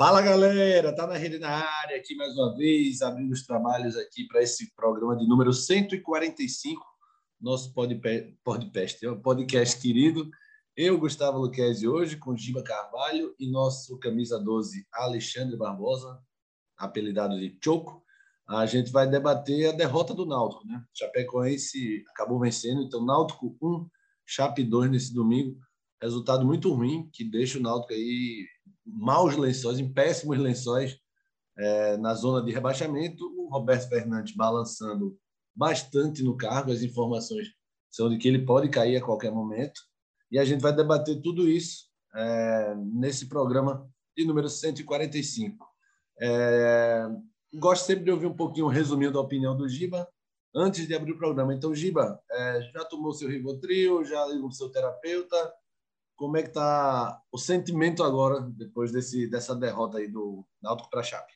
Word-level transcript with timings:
Fala 0.00 0.22
galera, 0.22 0.96
tá 0.96 1.06
na 1.06 1.14
rede 1.14 1.38
na 1.38 1.50
área 1.50 1.98
aqui 1.98 2.14
mais 2.16 2.34
uma 2.34 2.56
vez, 2.56 3.02
abrindo 3.02 3.32
os 3.32 3.44
trabalhos 3.44 3.98
aqui 3.98 4.26
para 4.26 4.42
esse 4.42 4.74
programa 4.74 5.14
de 5.14 5.28
número 5.28 5.52
145, 5.52 6.82
nosso 7.38 7.74
podcast, 7.74 9.06
podcast 9.22 9.78
querido. 9.78 10.26
Eu, 10.74 10.98
Gustavo 10.98 11.36
Luquezzi, 11.36 11.86
hoje 11.86 12.16
com 12.16 12.34
Giba 12.34 12.62
Carvalho 12.62 13.34
e 13.38 13.50
nosso 13.50 13.98
camisa 13.98 14.38
12, 14.38 14.86
Alexandre 14.90 15.54
Barbosa, 15.58 16.18
apelidado 16.78 17.38
de 17.38 17.58
Choco. 17.62 18.02
A 18.48 18.64
gente 18.64 18.90
vai 18.90 19.06
debater 19.06 19.68
a 19.68 19.72
derrota 19.72 20.14
do 20.14 20.24
Náutico, 20.24 20.66
né? 20.66 20.82
Chapecoense 20.94 22.02
acabou 22.08 22.40
vencendo, 22.40 22.80
então 22.80 23.04
Náutico 23.04 23.54
1, 23.60 23.86
Chape 24.24 24.64
2 24.64 24.92
nesse 24.92 25.12
domingo. 25.12 25.60
Resultado 26.00 26.46
muito 26.46 26.72
ruim, 26.72 27.10
que 27.12 27.22
deixa 27.22 27.58
o 27.58 27.62
Náutico 27.62 27.92
aí 27.92 28.46
maus 28.84 29.36
lençóis, 29.36 29.78
em 29.78 29.92
péssimos 29.92 30.38
lençóis 30.38 30.96
é, 31.58 31.96
na 31.96 32.14
zona 32.14 32.44
de 32.44 32.52
rebaixamento. 32.52 33.24
O 33.38 33.48
Roberto 33.50 33.88
Fernandes 33.88 34.34
balançando 34.34 35.18
bastante 35.54 36.22
no 36.22 36.36
cargo, 36.36 36.72
as 36.72 36.82
informações 36.82 37.48
são 37.90 38.08
de 38.08 38.18
que 38.18 38.28
ele 38.28 38.44
pode 38.44 38.68
cair 38.68 38.96
a 38.96 39.04
qualquer 39.04 39.32
momento. 39.32 39.80
E 40.30 40.38
a 40.38 40.44
gente 40.44 40.60
vai 40.60 40.74
debater 40.74 41.20
tudo 41.20 41.48
isso 41.48 41.86
é, 42.14 42.74
nesse 42.76 43.28
programa 43.28 43.88
de 44.16 44.24
número 44.24 44.48
145. 44.48 45.66
É, 46.20 47.08
gosto 47.54 47.86
sempre 47.86 48.04
de 48.04 48.10
ouvir 48.10 48.26
um 48.26 48.36
pouquinho 48.36 48.66
o 48.66 48.70
resuminho 48.70 49.12
da 49.12 49.20
opinião 49.20 49.56
do 49.56 49.68
Giba 49.68 50.08
antes 50.54 50.86
de 50.86 50.94
abrir 50.94 51.12
o 51.12 51.18
programa. 51.18 51.54
Então, 51.54 51.74
Giba, 51.74 52.20
é, 52.30 52.62
já 52.72 52.84
tomou 52.84 53.12
seu 53.12 53.28
Rivotril, 53.28 54.04
já 54.04 54.24
ligou 54.26 54.48
para 54.48 54.48
o 54.48 54.52
seu 54.52 54.70
terapeuta, 54.70 55.52
como 56.20 56.36
é 56.36 56.42
que 56.42 56.48
está 56.48 57.18
o 57.32 57.38
sentimento 57.38 58.02
agora, 58.02 58.42
depois 58.42 58.92
desse, 58.92 59.26
dessa 59.26 59.56
derrota 59.56 59.96
aí 59.96 60.06
do 60.06 60.46
Náutico 60.62 60.90
para 60.90 61.00
a 61.00 61.02
Chape? 61.02 61.32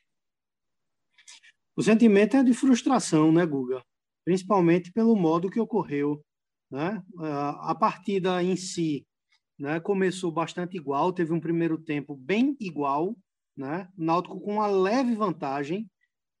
O 1.75 1.81
sentimento 1.81 2.37
é 2.37 2.43
de 2.43 2.53
frustração, 2.53 3.31
né, 3.31 3.43
Guga? 3.47 3.81
Principalmente 4.23 4.91
pelo 4.91 5.15
modo 5.15 5.49
que 5.49 5.59
ocorreu. 5.59 6.23
Né? 6.69 7.03
A 7.17 7.73
partida 7.73 8.43
em 8.43 8.55
si 8.55 9.03
né, 9.57 9.79
começou 9.79 10.31
bastante 10.31 10.77
igual, 10.77 11.11
teve 11.11 11.33
um 11.33 11.39
primeiro 11.39 11.79
tempo 11.79 12.15
bem 12.15 12.55
igual, 12.59 13.15
né? 13.57 13.89
Náutico 13.97 14.39
com 14.39 14.53
uma 14.53 14.67
leve 14.67 15.15
vantagem 15.15 15.89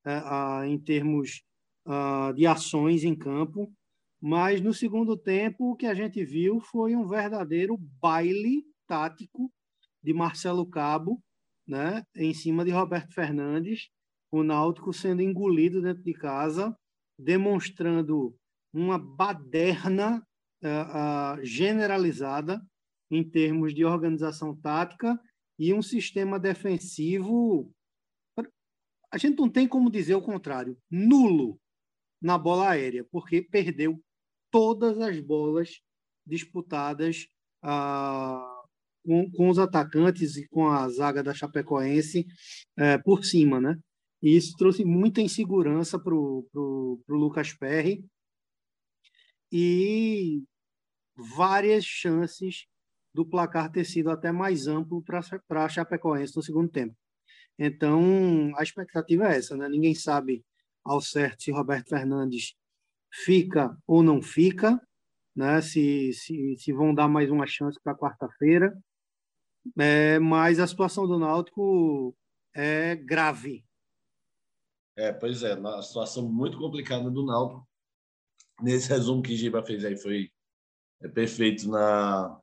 uh, 0.05 0.63
em 0.65 0.77
termos 0.77 1.41
uh, 1.87 2.31
de 2.35 2.45
ações 2.45 3.03
em 3.03 3.15
campo, 3.15 3.73
mas 4.27 4.59
no 4.59 4.73
segundo 4.73 5.15
tempo, 5.15 5.69
o 5.69 5.75
que 5.75 5.85
a 5.85 5.93
gente 5.93 6.25
viu 6.25 6.59
foi 6.59 6.95
um 6.95 7.07
verdadeiro 7.07 7.77
baile 8.01 8.65
tático 8.87 9.53
de 10.03 10.15
Marcelo 10.15 10.67
Cabo, 10.67 11.21
né, 11.67 12.03
em 12.15 12.33
cima 12.33 12.65
de 12.65 12.71
Roberto 12.71 13.13
Fernandes, 13.13 13.87
o 14.31 14.41
Náutico 14.41 14.91
sendo 14.91 15.21
engolido 15.21 15.79
dentro 15.79 16.01
de 16.01 16.13
casa, 16.13 16.75
demonstrando 17.19 18.35
uma 18.73 18.97
baderna 18.97 20.17
uh, 20.63 21.37
uh, 21.37 21.45
generalizada 21.45 22.59
em 23.11 23.23
termos 23.23 23.75
de 23.75 23.85
organização 23.85 24.59
tática 24.59 25.21
e 25.59 25.71
um 25.71 25.83
sistema 25.83 26.39
defensivo. 26.39 27.71
A 29.11 29.19
gente 29.19 29.37
não 29.37 29.47
tem 29.47 29.67
como 29.67 29.91
dizer 29.91 30.15
o 30.15 30.21
contrário, 30.21 30.75
nulo 30.89 31.59
na 32.19 32.39
bola 32.39 32.71
aérea, 32.71 33.05
porque 33.11 33.43
perdeu 33.43 34.03
todas 34.55 34.97
as 35.01 35.19
bolas 35.19 35.81
disputadas 36.25 37.27
ah, 37.61 38.63
com, 39.05 39.29
com, 39.31 39.49
os 39.49 39.59
atacantes 39.59 40.37
e 40.37 40.47
com 40.47 40.69
a 40.69 40.87
zaga 40.87 41.21
da 41.21 41.33
Chapecoense 41.33 42.25
eh, 42.77 42.97
por 42.99 43.25
cima, 43.25 43.59
né? 43.59 43.75
E 44.23 44.33
isso 44.37 44.55
trouxe 44.57 44.85
muita 44.85 45.19
insegurança 45.19 45.99
para 45.99 46.15
o 46.15 47.01
Lucas 47.09 47.53
Perry 47.53 48.05
e 49.51 50.41
várias 51.35 51.83
chances 51.83 52.65
do 53.13 53.27
placar 53.27 53.69
ter 53.69 53.83
sido 53.83 54.09
até 54.09 54.31
mais 54.31 54.67
amplo 54.67 55.03
para 55.03 55.65
a 55.65 55.69
Chapecoense 55.69 56.33
no 56.33 56.41
segundo 56.41 56.69
tempo. 56.69 56.95
Então, 57.59 58.53
a 58.57 58.63
expectativa 58.63 59.27
é 59.27 59.37
essa, 59.37 59.57
né? 59.57 59.67
Ninguém 59.67 59.93
sabe 59.93 60.45
ao 60.81 61.01
certo 61.01 61.43
se 61.43 61.51
Roberto 61.51 61.89
Fernandes 61.89 62.55
fica 63.23 63.77
ou 63.87 64.03
não 64.03 64.21
fica, 64.21 64.79
né? 65.35 65.61
se, 65.61 66.11
se, 66.13 66.55
se 66.57 66.73
vão 66.73 66.93
dar 66.93 67.07
mais 67.07 67.29
uma 67.29 67.47
chance 67.47 67.79
para 67.81 67.97
quarta-feira. 67.97 68.77
É, 69.77 70.19
mas 70.19 70.59
a 70.59 70.67
situação 70.67 71.07
do 71.07 71.17
Náutico 71.17 72.15
é 72.53 72.95
grave. 72.95 73.65
É, 74.97 75.11
pois 75.11 75.43
é, 75.43 75.55
uma 75.55 75.81
situação 75.81 76.27
muito 76.27 76.57
complicada 76.57 77.09
do 77.09 77.25
Náutico. 77.25 77.67
Nesse 78.61 78.89
resumo 78.89 79.21
que 79.21 79.35
Giba 79.35 79.65
fez 79.65 79.83
aí 79.83 79.97
foi 79.97 80.31
é 81.01 81.09
perfeito 81.09 81.67
na, 81.67 82.39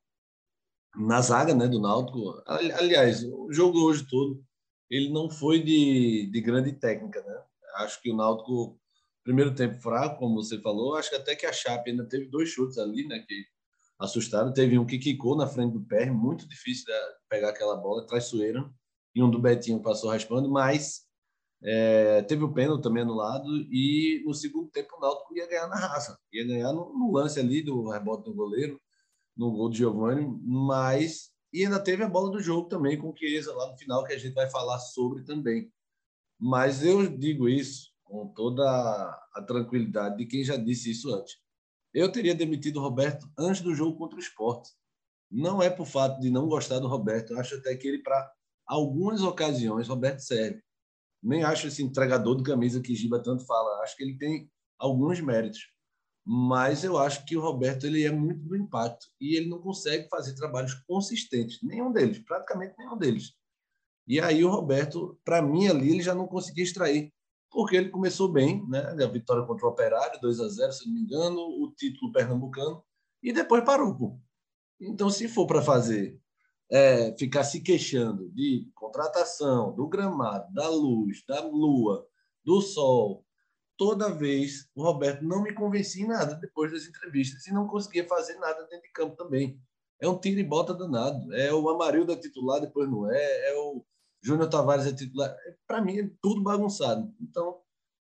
na 0.96 1.20
zaga 1.22 1.54
né, 1.54 1.66
do 1.66 1.80
Náutico. 1.80 2.42
Aliás, 2.46 3.24
o 3.24 3.50
jogo 3.52 3.78
hoje 3.80 4.06
todo 4.06 4.44
ele 4.90 5.08
não 5.08 5.30
foi 5.30 5.62
de, 5.62 6.26
de 6.26 6.40
grande 6.42 6.72
técnica. 6.74 7.22
Né? 7.22 7.42
Acho 7.76 8.00
que 8.02 8.10
o 8.10 8.16
Náutico 8.16 8.78
primeiro 9.22 9.54
tempo 9.54 9.80
fraco, 9.80 10.18
como 10.18 10.42
você 10.42 10.60
falou. 10.60 10.96
Acho 10.96 11.10
que 11.10 11.16
até 11.16 11.34
que 11.34 11.46
a 11.46 11.52
Chape 11.52 11.90
ainda 11.90 12.04
teve 12.04 12.26
dois 12.26 12.48
chutes 12.48 12.78
ali, 12.78 13.06
né? 13.06 13.24
Que 13.26 13.44
assustaram. 13.98 14.52
Teve 14.52 14.78
um 14.78 14.86
que 14.86 14.98
quicou 14.98 15.36
na 15.36 15.46
frente 15.46 15.72
do 15.72 15.84
pé, 15.84 16.10
muito 16.10 16.48
difícil 16.48 16.86
de 16.86 16.92
pegar 17.28 17.50
aquela 17.50 17.76
bola, 17.76 18.06
traiçoeira. 18.06 18.68
E 19.14 19.22
um 19.22 19.30
do 19.30 19.38
Betinho 19.38 19.82
passou 19.82 20.10
raspando, 20.10 20.50
mas 20.50 21.02
é, 21.62 22.22
teve 22.22 22.42
o 22.42 22.52
pênalti 22.52 22.82
também 22.82 23.04
no 23.04 23.14
lado. 23.14 23.48
E 23.70 24.22
no 24.24 24.34
segundo 24.34 24.68
tempo 24.70 24.96
o 24.96 25.00
Náutico 25.00 25.36
ia 25.36 25.46
ganhar 25.46 25.68
na 25.68 25.76
raça. 25.76 26.18
Ia 26.32 26.46
ganhar 26.46 26.72
no, 26.72 26.92
no 26.92 27.12
lance 27.12 27.38
ali 27.38 27.62
do 27.62 27.88
rebote 27.90 28.24
do 28.24 28.34
goleiro, 28.34 28.80
no 29.36 29.50
gol 29.52 29.70
de 29.70 29.78
Giovanni, 29.78 30.26
mas. 30.42 31.30
E 31.52 31.64
ainda 31.64 31.78
teve 31.78 32.02
a 32.02 32.08
bola 32.08 32.30
do 32.30 32.40
jogo 32.40 32.66
também 32.66 32.98
com 32.98 33.10
o 33.10 33.16
Chiesa 33.16 33.54
lá 33.54 33.70
no 33.70 33.76
final, 33.76 34.04
que 34.04 34.14
a 34.14 34.18
gente 34.18 34.32
vai 34.32 34.48
falar 34.48 34.78
sobre 34.78 35.22
também. 35.22 35.70
Mas 36.40 36.82
eu 36.82 37.06
digo 37.06 37.46
isso 37.46 37.91
com 38.12 38.28
toda 38.28 38.62
a 38.62 39.42
tranquilidade 39.42 40.18
de 40.18 40.26
quem 40.26 40.44
já 40.44 40.54
disse 40.54 40.90
isso 40.90 41.10
antes. 41.14 41.38
Eu 41.94 42.12
teria 42.12 42.34
demitido 42.34 42.76
o 42.76 42.82
Roberto 42.82 43.26
antes 43.38 43.62
do 43.62 43.74
jogo 43.74 43.96
contra 43.96 44.18
o 44.18 44.20
esporte. 44.20 44.70
Não 45.30 45.62
é 45.62 45.70
por 45.70 45.86
fato 45.86 46.20
de 46.20 46.28
não 46.28 46.46
gostar 46.46 46.78
do 46.78 46.88
Roberto. 46.88 47.32
Eu 47.32 47.40
acho 47.40 47.54
até 47.54 47.74
que 47.74 47.88
ele, 47.88 48.02
para 48.02 48.30
algumas 48.66 49.22
ocasiões, 49.22 49.88
Roberto 49.88 50.18
serve. 50.18 50.62
Nem 51.22 51.42
acho 51.42 51.68
esse 51.68 51.82
entregador 51.82 52.36
de 52.36 52.42
camisa 52.42 52.82
que 52.82 52.94
Giba 52.94 53.22
tanto 53.22 53.46
fala. 53.46 53.82
Acho 53.82 53.96
que 53.96 54.02
ele 54.02 54.18
tem 54.18 54.50
alguns 54.78 55.18
méritos. 55.18 55.60
Mas 56.22 56.84
eu 56.84 56.98
acho 56.98 57.24
que 57.24 57.34
o 57.34 57.40
Roberto 57.40 57.86
ele 57.86 58.04
é 58.04 58.12
muito 58.12 58.42
do 58.42 58.54
impacto 58.54 59.06
e 59.18 59.36
ele 59.36 59.48
não 59.48 59.58
consegue 59.58 60.06
fazer 60.10 60.34
trabalhos 60.34 60.74
consistentes. 60.86 61.60
Nenhum 61.62 61.90
deles, 61.90 62.18
praticamente 62.18 62.74
nenhum 62.78 62.98
deles. 62.98 63.32
E 64.06 64.20
aí 64.20 64.44
o 64.44 64.50
Roberto, 64.50 65.18
para 65.24 65.40
mim 65.40 65.66
ali, 65.66 65.90
ele 65.90 66.02
já 66.02 66.14
não 66.14 66.26
conseguia 66.26 66.64
extrair 66.64 67.10
porque 67.52 67.76
ele 67.76 67.90
começou 67.90 68.28
bem, 68.32 68.66
né? 68.68 68.80
A 68.80 69.06
vitória 69.06 69.44
contra 69.44 69.66
o 69.66 69.70
Operário, 69.70 70.20
2 70.20 70.40
a 70.40 70.48
0 70.48 70.72
se 70.72 70.86
não 70.86 70.94
me 70.94 71.00
engano, 71.00 71.38
o 71.38 71.72
título 71.76 72.10
pernambucano, 72.10 72.82
e 73.22 73.32
depois 73.32 73.62
parou. 73.64 73.94
Pô. 73.94 74.18
Então, 74.80 75.10
se 75.10 75.28
for 75.28 75.46
para 75.46 75.62
fazer, 75.62 76.18
é, 76.70 77.14
ficar 77.18 77.44
se 77.44 77.60
queixando 77.60 78.30
de 78.30 78.70
contratação, 78.74 79.74
do 79.74 79.86
gramado, 79.86 80.52
da 80.52 80.68
luz, 80.68 81.22
da 81.28 81.44
lua, 81.44 82.06
do 82.42 82.60
sol, 82.60 83.24
toda 83.76 84.14
vez 84.14 84.68
o 84.74 84.82
Roberto 84.82 85.22
não 85.22 85.42
me 85.42 85.52
convencia 85.52 86.02
em 86.04 86.08
nada 86.08 86.34
depois 86.34 86.72
das 86.72 86.86
entrevistas 86.86 87.46
e 87.46 87.52
não 87.52 87.66
conseguia 87.66 88.06
fazer 88.08 88.36
nada 88.36 88.62
dentro 88.64 88.86
de 88.86 88.92
campo 88.92 89.14
também. 89.16 89.60
É 90.00 90.08
um 90.08 90.18
tiro 90.18 90.40
e 90.40 90.44
bota 90.44 90.74
danado. 90.74 91.32
É 91.34 91.52
o 91.52 91.68
Amarildo 91.68 92.16
titular, 92.16 92.60
depois 92.60 92.90
não 92.90 93.08
é. 93.10 93.50
É 93.50 93.54
o 93.58 93.84
Júnior 94.22 94.48
Tavares 94.48 94.86
é 94.86 94.92
titular. 94.92 95.36
Para 95.66 95.82
mim, 95.82 95.98
é 95.98 96.10
tudo 96.22 96.42
bagunçado. 96.42 97.12
Então, 97.20 97.60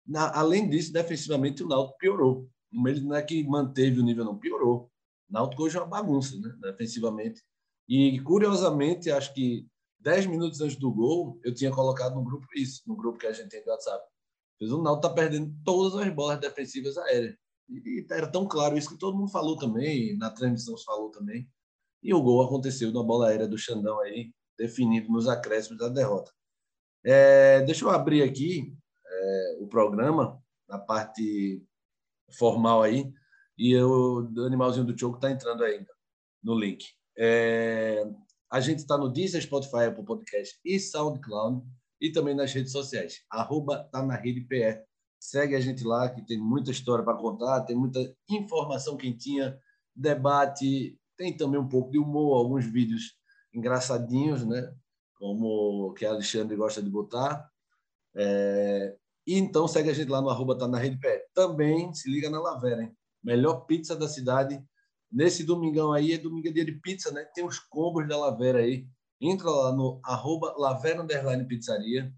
na, 0.07 0.37
além 0.39 0.69
disso, 0.69 0.93
defensivamente, 0.93 1.63
o 1.63 1.69
Náutico 1.69 1.99
piorou. 1.99 2.49
Não 2.71 3.15
é 3.15 3.23
que 3.23 3.43
manteve 3.45 4.01
o 4.01 4.03
nível, 4.03 4.25
não, 4.25 4.39
piorou. 4.39 4.91
O 5.31 5.33
Náutico 5.33 5.63
hoje 5.63 5.77
é 5.77 5.81
uma 5.81 5.87
bagunça, 5.87 6.39
né, 6.39 6.55
defensivamente. 6.61 7.43
E, 7.89 8.21
curiosamente, 8.21 9.11
acho 9.11 9.33
que 9.33 9.67
10 10.01 10.27
minutos 10.27 10.61
antes 10.61 10.77
do 10.77 10.93
gol, 10.93 11.41
eu 11.43 11.55
tinha 11.55 11.71
colocado 11.71 12.15
no 12.15 12.25
grupo 12.25 12.47
isso, 12.55 12.83
no 12.87 12.95
grupo 12.95 13.19
que 13.19 13.27
a 13.27 13.33
gente 13.33 13.49
tem 13.49 13.65
do 13.65 13.71
WhatsApp. 13.71 14.05
O 14.61 14.83
Náutico 14.83 15.07
está 15.07 15.11
perdendo 15.11 15.55
todas 15.65 15.99
as 15.99 16.15
bolas 16.15 16.39
defensivas 16.39 16.99
aéreas. 16.99 17.37
E 17.69 18.07
era 18.11 18.31
tão 18.31 18.47
claro 18.47 18.77
isso 18.77 18.91
que 18.91 18.99
todo 18.99 19.17
mundo 19.17 19.31
falou 19.31 19.57
também, 19.57 20.17
na 20.19 20.31
transmissão 20.31 20.77
falou 20.79 21.11
também. 21.11 21.49
E 22.03 22.13
o 22.13 22.23
gol 22.23 22.43
aconteceu 22.43 22.93
na 22.93 23.03
bola 23.03 23.29
aérea 23.29 23.49
do 23.49 23.57
Xandão 23.57 23.99
aí, 24.01 24.33
definido 24.59 25.11
nos 25.11 25.29
acréscimos 25.29 25.79
da 25.79 25.89
derrota. 25.89 26.33
É, 27.05 27.61
deixa 27.63 27.85
eu 27.85 27.91
abrir 27.91 28.23
aqui 28.23 28.75
é, 29.07 29.57
o 29.61 29.67
programa, 29.67 30.43
na 30.69 30.79
parte 30.79 31.63
formal 32.33 32.83
aí, 32.83 33.13
e 33.57 33.77
o 33.77 34.29
animalzinho 34.47 34.87
do 34.87 34.99
Choco 34.99 35.17
está 35.17 35.31
entrando 35.31 35.63
ainda 35.63 35.93
no 36.43 36.59
link. 36.59 36.85
É, 37.17 38.05
A 38.51 38.61
gente 38.61 38.81
está 38.81 38.99
no 38.99 39.09
Deezer, 39.09 39.43
Spotify, 39.43 39.85
Apple 39.89 40.05
Podcast 40.05 40.59
e 40.65 40.79
SoundCloud 40.79 41.63
e 42.01 42.11
também 42.11 42.35
nas 42.35 42.53
redes 42.53 42.73
sociais. 42.73 43.23
Arroba 43.31 43.85
tá 43.85 44.05
na 44.05 44.17
rede 44.17 44.41
PR. 44.43 44.83
Segue 45.21 45.55
a 45.55 45.61
gente 45.61 45.85
lá, 45.85 46.09
que 46.09 46.25
tem 46.25 46.39
muita 46.39 46.71
história 46.71 47.05
para 47.05 47.17
contar, 47.17 47.63
tem 47.63 47.77
muita 47.77 48.01
informação 48.29 48.97
quentinha, 48.97 49.59
debate, 49.95 50.99
tem 51.17 51.37
também 51.37 51.59
um 51.59 51.69
pouco 51.69 51.91
de 51.91 51.99
humor, 51.99 52.37
alguns 52.37 52.65
vídeos 52.67 53.15
engraçadinhos, 53.55 54.45
né? 54.45 54.73
Como 55.17 55.93
que 55.95 56.05
a 56.05 56.11
Alexandre 56.11 56.57
gosta 56.57 56.83
de 56.83 56.91
botar. 56.91 57.49
É... 58.17 58.97
E 59.27 59.39
então 59.39 59.67
segue 59.67 59.91
a 59.91 59.95
gente 59.95 60.11
lá 60.11 60.21
no 60.21 60.29
arroba 60.29 60.59
tá 60.59 60.69
na 60.69 60.79
rede 60.79 60.99
pé. 60.99 61.25
Também 61.33 61.93
se 61.95 62.11
liga 62.11 62.29
na 62.29 62.41
Lavera, 62.41 62.83
hein? 62.83 62.95
Melhor 63.23 63.65
pizza 63.67 63.97
da 63.97 64.09
cidade. 64.09 64.63
Nesse 65.11 65.45
domingão 65.45 65.93
aí, 65.93 66.13
é 66.13 66.19
domingo 66.19 66.49
é 66.49 66.51
dia 66.51 66.65
de 66.65 66.73
pizza, 66.73 67.11
né? 67.13 67.25
Tem 67.35 67.45
os 67.45 67.59
combos 67.59 68.07
da 68.09 68.19
Lavera 68.19 68.59
aí. 68.59 68.87
Entra 69.21 69.49
lá 69.49 69.73
no 69.73 70.01
arroba 70.05 70.55
Lavera 70.59 71.03
Underline 71.03 71.47
Pizzaria 71.47 72.13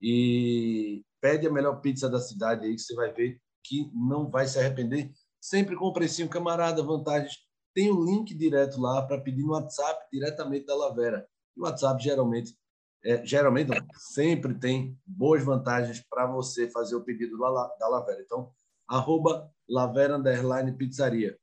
e 0.00 1.02
pede 1.20 1.46
a 1.46 1.52
melhor 1.52 1.80
pizza 1.80 2.08
da 2.08 2.20
cidade 2.20 2.66
aí, 2.66 2.74
que 2.74 2.82
você 2.82 2.94
vai 2.94 3.12
ver 3.12 3.40
que 3.64 3.90
não 3.94 4.28
vai 4.28 4.46
se 4.46 4.58
arrepender. 4.58 5.12
Sempre 5.40 5.76
com 5.76 5.92
precinho 5.92 6.28
camarada, 6.28 6.82
vantagens. 6.82 7.36
Tem 7.74 7.90
o 7.90 8.00
um 8.00 8.04
link 8.04 8.34
direto 8.34 8.80
lá 8.80 9.02
para 9.02 9.20
pedir 9.20 9.42
no 9.42 9.52
WhatsApp 9.52 10.06
diretamente 10.12 10.66
da 10.66 10.74
Lavera. 10.74 11.26
O 11.56 11.62
WhatsApp 11.62 12.02
geralmente, 12.02 12.56
é, 13.04 13.24
geralmente 13.24 13.70
sempre 13.96 14.54
tem 14.54 14.98
boas 15.06 15.42
vantagens 15.42 16.04
para 16.08 16.26
você 16.26 16.70
fazer 16.70 16.96
o 16.96 17.04
pedido 17.04 17.38
da, 17.38 17.76
da 17.78 17.88
Lavera. 17.88 18.20
Então, 18.22 18.52
arroba 18.88 19.50
Lavera 19.68 20.16
Underline 20.16 20.72
Pizzaria. 20.76 21.38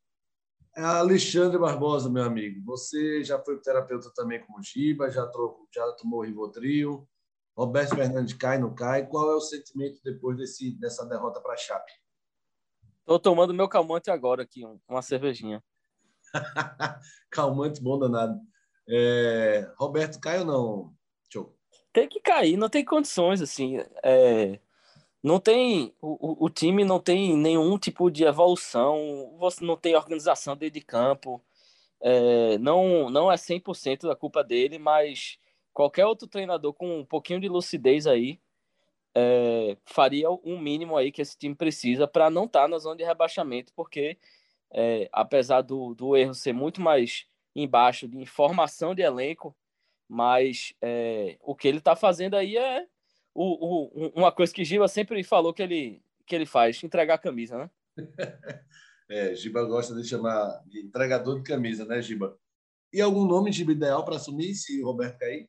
Alexandre 0.75 1.57
Barbosa, 1.57 2.09
meu 2.09 2.23
amigo, 2.23 2.63
você 2.63 3.23
já 3.23 3.39
foi 3.39 3.59
terapeuta 3.59 4.11
também 4.15 4.39
como 4.45 4.61
Giba, 4.61 5.09
já, 5.09 5.29
já 5.73 5.91
tomou 5.93 6.21
Rivotril, 6.21 7.07
Roberto 7.57 7.95
Fernandes 7.95 8.33
cai, 8.35 8.57
não 8.57 8.73
cai? 8.73 9.05
Qual 9.05 9.29
é 9.29 9.35
o 9.35 9.41
sentimento 9.41 9.99
depois 10.03 10.37
desse, 10.37 10.71
dessa 10.79 11.05
derrota 11.05 11.41
para 11.41 11.53
a 11.53 11.57
Chape? 11.57 11.91
Estou 12.99 13.19
tomando 13.19 13.53
meu 13.53 13.67
calmante 13.67 14.09
agora 14.09 14.43
aqui, 14.43 14.61
uma 14.87 15.01
cervejinha. 15.01 15.61
calmante 17.29 17.81
bom 17.81 17.97
danado. 17.97 18.39
É... 18.87 19.71
Roberto 19.77 20.19
cai 20.19 20.39
ou 20.39 20.45
não? 20.45 20.93
Show. 21.31 21.55
Tem 21.93 22.07
que 22.07 22.19
cair, 22.19 22.57
não 22.57 22.69
tem 22.69 22.83
condições, 22.83 23.41
assim. 23.41 23.77
É... 24.03 24.59
Não 25.21 25.39
tem. 25.39 25.93
O, 26.01 26.45
o 26.45 26.49
time 26.49 26.83
não 26.85 26.99
tem 26.99 27.35
nenhum 27.35 27.77
tipo 27.77 28.09
de 28.09 28.23
evolução, 28.23 29.35
você 29.37 29.63
não 29.65 29.75
tem 29.75 29.95
organização 29.95 30.55
dentro 30.55 30.79
de 30.79 30.85
campo. 30.85 31.41
É... 32.01 32.57
Não, 32.57 33.09
não 33.09 33.31
é 33.31 33.35
100% 33.35 34.07
da 34.07 34.15
culpa 34.15 34.43
dele, 34.43 34.79
mas 34.79 35.37
qualquer 35.73 36.05
outro 36.05 36.27
treinador 36.27 36.73
com 36.73 36.99
um 36.99 37.05
pouquinho 37.05 37.39
de 37.39 37.47
lucidez 37.49 38.07
aí 38.07 38.39
é, 39.15 39.77
faria 39.85 40.29
um 40.29 40.59
mínimo 40.59 40.95
aí 40.95 41.11
que 41.11 41.21
esse 41.21 41.37
time 41.37 41.55
precisa 41.55 42.07
para 42.07 42.29
não 42.29 42.45
estar 42.45 42.63
tá 42.63 42.67
na 42.67 42.77
zona 42.77 42.95
de 42.95 43.03
rebaixamento, 43.03 43.73
porque 43.75 44.17
é, 44.73 45.09
apesar 45.11 45.61
do, 45.61 45.93
do 45.93 46.15
erro 46.15 46.33
ser 46.33 46.53
muito 46.53 46.81
mais 46.81 47.25
embaixo 47.55 48.07
de 48.07 48.17
informação 48.17 48.93
de 48.93 49.01
elenco, 49.01 49.55
mas 50.07 50.73
é, 50.81 51.37
o 51.41 51.55
que 51.55 51.67
ele 51.67 51.79
está 51.79 51.95
fazendo 51.95 52.35
aí 52.35 52.57
é 52.57 52.85
o, 53.33 53.87
o, 54.05 54.11
uma 54.15 54.31
coisa 54.31 54.53
que 54.53 54.65
Giba 54.65 54.87
sempre 54.87 55.23
falou 55.23 55.53
que 55.53 55.61
ele, 55.61 56.01
que 56.25 56.35
ele 56.35 56.45
faz, 56.45 56.83
entregar 56.83 57.15
a 57.15 57.19
camisa, 57.19 57.57
né? 57.57 57.69
é, 59.09 59.35
Giba 59.35 59.63
gosta 59.63 59.95
de 59.95 60.07
chamar 60.07 60.63
de 60.65 60.79
entregador 60.79 61.37
de 61.37 61.43
camisa, 61.43 61.85
né, 61.85 62.01
Giba? 62.01 62.37
E 62.91 63.01
algum 63.01 63.25
nome, 63.25 63.51
Giba, 63.51 63.71
ideal 63.71 64.03
para 64.03 64.15
assumir 64.15 64.55
se 64.55 64.81
o 64.81 64.85
Roberto 64.85 65.19
cair? 65.19 65.47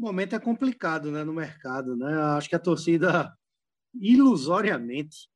o 0.00 0.02
momento 0.02 0.34
é 0.34 0.40
complicado 0.40 1.12
né, 1.12 1.22
no 1.22 1.32
mercado. 1.34 1.94
Né? 1.94 2.10
Acho 2.36 2.48
que 2.48 2.56
a 2.56 2.60
torcida, 2.60 3.36
ilusoriamente, 3.94 5.28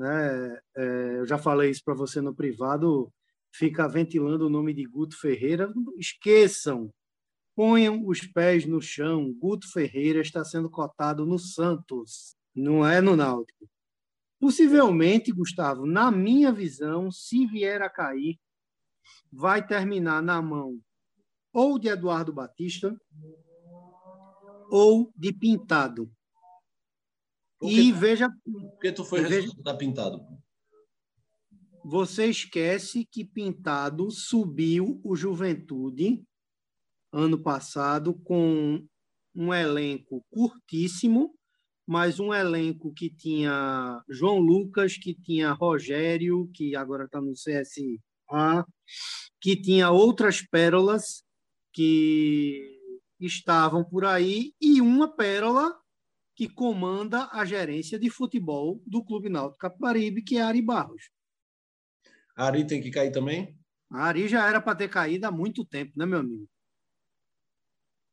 né, 0.00 0.58
é, 0.74 1.18
eu 1.18 1.26
já 1.26 1.36
falei 1.36 1.70
isso 1.70 1.84
para 1.84 1.92
você 1.92 2.22
no 2.22 2.34
privado, 2.34 3.12
fica 3.52 3.86
ventilando 3.86 4.46
o 4.46 4.50
nome 4.50 4.72
de 4.72 4.82
Guto 4.86 5.14
Ferreira. 5.20 5.70
Esqueçam, 5.98 6.90
ponham 7.54 8.06
os 8.06 8.20
pés 8.22 8.64
no 8.64 8.80
chão. 8.80 9.30
Guto 9.34 9.70
Ferreira 9.70 10.22
está 10.22 10.42
sendo 10.42 10.70
cotado 10.70 11.26
no 11.26 11.38
Santos, 11.38 12.34
não 12.54 12.86
é 12.86 13.02
no 13.02 13.14
Náutico. 13.14 13.68
Possivelmente, 14.40 15.32
Gustavo, 15.32 15.84
na 15.84 16.10
minha 16.10 16.50
visão, 16.50 17.10
se 17.10 17.46
vier 17.46 17.82
a 17.82 17.90
cair, 17.90 18.38
vai 19.30 19.66
terminar 19.66 20.22
na 20.22 20.40
mão 20.40 20.80
ou 21.52 21.78
de 21.78 21.88
Eduardo 21.88 22.32
Batista 22.32 22.98
ou 24.70 25.12
de 25.14 25.30
pintado. 25.30 26.10
E 27.62 27.92
veja. 27.92 28.28
Por 28.44 28.78
que 28.78 28.92
tu 28.92 29.04
foi 29.04 29.22
veja, 29.22 29.50
da 29.62 29.74
pintado? 29.74 30.20
Você 31.84 32.26
esquece 32.26 33.06
que 33.10 33.24
Pintado 33.24 34.10
subiu 34.10 35.00
o 35.02 35.16
Juventude 35.16 36.22
ano 37.12 37.42
passado 37.42 38.14
com 38.22 38.86
um 39.34 39.54
elenco 39.54 40.24
curtíssimo, 40.30 41.34
mas 41.86 42.20
um 42.20 42.32
elenco 42.32 42.92
que 42.92 43.10
tinha 43.10 44.02
João 44.08 44.38
Lucas, 44.38 44.96
que 44.96 45.14
tinha 45.14 45.52
Rogério, 45.52 46.48
que 46.54 46.76
agora 46.76 47.04
está 47.04 47.20
no 47.20 47.32
CSA, 47.32 48.64
que 49.40 49.56
tinha 49.56 49.90
outras 49.90 50.42
pérolas 50.42 51.24
que 51.72 52.78
estavam 53.18 53.84
por 53.84 54.04
aí 54.04 54.52
e 54.60 54.80
uma 54.80 55.08
pérola 55.08 55.74
que 56.40 56.48
comanda 56.48 57.28
a 57.32 57.44
gerência 57.44 57.98
de 57.98 58.08
futebol 58.08 58.80
do 58.86 59.04
Clube 59.04 59.28
Náutico 59.28 59.58
Capibaribe, 59.58 60.22
que 60.22 60.38
é 60.38 60.40
Ari 60.40 60.62
Barros. 60.62 61.10
A 62.34 62.46
Ari 62.46 62.66
tem 62.66 62.80
que 62.80 62.90
cair 62.90 63.12
também? 63.12 63.60
A 63.90 64.04
Ari 64.04 64.26
já 64.26 64.48
era 64.48 64.58
para 64.58 64.74
ter 64.74 64.88
caído 64.88 65.26
há 65.26 65.30
muito 65.30 65.66
tempo, 65.66 65.92
né, 65.98 66.06
meu 66.06 66.20
amigo? 66.20 66.48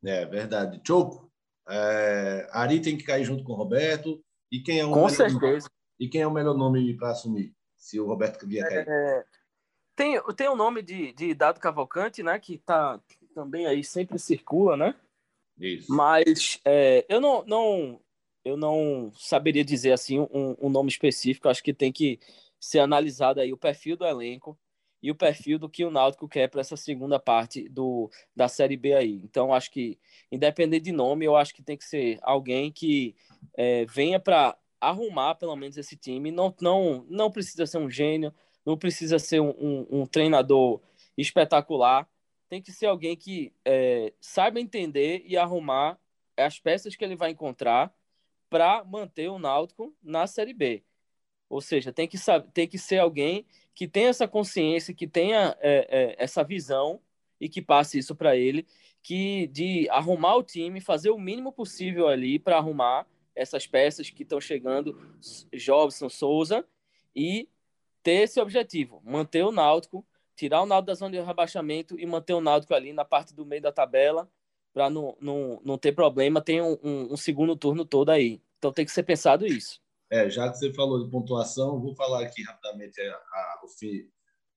É 0.03 0.25
verdade. 0.25 0.81
Choco, 0.85 1.31
é, 1.69 2.50
Ari 2.51 2.81
tem 2.81 2.97
que 2.97 3.06
cair 3.06 3.24
junto 3.24 3.45
com 3.45 3.53
o 3.53 3.56
Roberto. 3.56 4.21
E 4.51 4.59
quem 4.59 4.81
é 4.81 4.85
o 4.85 4.91
com 4.91 5.07
certeza. 5.07 5.69
E 5.97 6.09
quem 6.09 6.19
é 6.19 6.27
o 6.27 6.33
melhor 6.33 6.57
nome 6.57 6.97
para 6.97 7.12
assumir, 7.12 7.56
se 7.77 7.97
o 7.97 8.06
Roberto 8.06 8.45
vier 8.45 8.68
cair? 8.68 8.85
É, 8.89 9.25
tem, 9.95 10.21
tem 10.35 10.49
o 10.49 10.56
nome 10.57 10.81
de, 10.81 11.13
de 11.13 11.33
Dado 11.33 11.61
Cavalcante, 11.61 12.21
né, 12.21 12.37
que 12.40 12.56
está 12.56 13.02
também 13.33 13.66
aí 13.68 13.85
sempre 13.85 14.19
circula, 14.19 14.75
né? 14.75 14.94
Isso. 15.57 15.95
Mas 15.95 16.59
é, 16.66 17.06
eu 17.07 17.21
não, 17.21 17.45
não, 17.45 18.02
eu 18.47 18.57
não 18.57 19.11
saberia 19.16 19.63
dizer 19.63 19.92
assim 19.92 20.19
um, 20.19 20.56
um, 20.59 20.69
nome 20.69 20.89
específico. 20.89 21.49
Acho 21.49 21.63
que 21.63 21.73
tem 21.73 21.92
que 21.92 22.19
ser 22.59 22.80
analisado 22.80 23.42
aí 23.42 23.51
o 23.51 23.57
perfil 23.57 23.97
do 23.97 24.06
elenco 24.06 24.57
e 25.01 25.11
o 25.11 25.16
perfil 25.16 25.59
do 25.59 25.69
que 25.69 25.85
o 25.85 25.92
Náutico 25.92 26.27
quer 26.27 26.47
para 26.49 26.61
essa 26.61 26.75
segunda 26.75 27.19
parte 27.19 27.68
do, 27.69 28.09
da 28.35 28.47
Série 28.47 28.77
B 28.77 28.94
aí. 28.94 29.21
Então, 29.23 29.54
acho 29.54 29.69
que, 29.69 29.99
independente 30.31 30.85
de 30.85 30.92
nome, 30.92 31.25
eu 31.25 31.35
acho 31.35 31.54
que 31.54 31.61
tem 31.61 31.77
que 31.77 31.85
ser 31.85 32.18
alguém 32.21 32.71
que 32.71 33.16
é, 33.56 33.85
venha 33.85 34.19
para 34.19 34.57
arrumar 34.80 35.35
pelo 35.35 35.56
menos 35.56 35.77
esse 35.77 35.95
time. 35.95 36.31
Não, 36.31 36.54
não, 36.61 37.06
não 37.09 37.31
precisa 37.31 37.66
ser 37.66 37.77
um 37.77 37.89
gênio, 37.89 38.33
não 38.66 38.77
precisa 38.77 39.19
ser 39.19 39.39
um, 39.39 39.49
um, 39.51 39.87
um 40.01 40.06
treinador 40.06 40.81
espetacular, 41.18 42.09
tem 42.49 42.61
que 42.61 42.71
ser 42.71 42.85
alguém 42.85 43.16
que 43.16 43.54
é, 43.66 44.13
saiba 44.21 44.59
entender 44.59 45.23
e 45.25 45.35
arrumar 45.35 45.99
as 46.37 46.59
peças 46.59 46.95
que 46.95 47.04
ele 47.04 47.16
vai 47.16 47.31
encontrar 47.31 47.94
para 48.49 48.83
manter 48.83 49.30
o 49.30 49.39
Náutico 49.39 49.95
na 50.01 50.27
Série 50.27 50.54
B. 50.54 50.83
Ou 51.49 51.61
seja, 51.61 51.94
tem 51.94 52.07
que, 52.07 52.18
saber, 52.18 52.49
tem 52.51 52.68
que 52.68 52.77
ser 52.77 52.99
alguém 52.99 53.45
que 53.73 53.87
tenha 53.87 54.09
essa 54.09 54.27
consciência, 54.27 54.94
que 54.94 55.07
tenha 55.07 55.56
é, 55.61 55.87
é, 55.89 56.16
essa 56.18 56.44
visão 56.44 56.99
e 57.39 57.47
que 57.47 57.61
passe 57.61 57.97
isso 57.97 58.16
para 58.16 58.35
ele, 58.35 58.66
que 59.01 59.47
de 59.47 59.89
arrumar 59.89 60.35
o 60.35 60.44
time, 60.44 60.81
fazer 60.81 61.09
o 61.09 61.19
mínimo 61.19 61.51
possível 61.51 62.07
ali 62.07 62.39
para 62.39 62.57
arrumar 62.57 63.07
essas 63.35 63.68
peças 63.68 64.09
que 64.09 64.23
estão 64.23 64.42
chegando, 64.42 64.99
Jobson, 65.54 66.09
Souza, 66.09 66.68
e 67.16 67.47
ter 68.01 68.23
esse 68.23 68.39
objetivo, 68.39 69.01
manter 69.06 69.44
o 69.44 69.51
Náutico 69.51 70.06
tirar 70.37 70.61
o 70.61 70.66
Náutico 70.68 70.87
da 70.87 70.94
zona 70.94 71.11
de 71.11 71.19
rebaixamento 71.19 71.99
e 71.99 72.06
manter 72.06 72.33
o 72.33 72.39
Náutico 72.39 72.73
ali 72.73 72.94
na 72.94 73.04
parte 73.04 73.33
do 73.33 73.44
meio 73.44 73.61
da 73.61 73.71
tabela 73.71 74.30
para 74.78 74.92
não, 74.92 75.18
não, 75.19 75.60
não 75.66 75.76
ter 75.76 75.92
problema, 75.92 76.40
tem 76.40 76.62
um, 76.62 76.78
um, 76.84 77.14
um, 77.14 77.18
segundo 77.18 77.56
turno 77.56 77.84
todo 77.84 78.12
aí. 78.12 78.40
Então 78.60 78.72
tem 78.72 78.86
que 78.86 78.92
ser 78.92 79.02
pensado 79.02 79.44
isso. 79.44 79.80
É, 80.12 80.30
já 80.30 80.48
que 80.52 80.56
você 80.56 80.72
falou 80.72 81.04
de 81.04 81.10
pontuação, 81.10 81.81
vou 81.81 81.96
falar 81.96 82.22
aqui 82.22 82.44
rapidamente 82.44 83.02
a, 83.02 83.16
a, 83.16 83.62
o, 83.64 83.68
fi, 83.68 84.07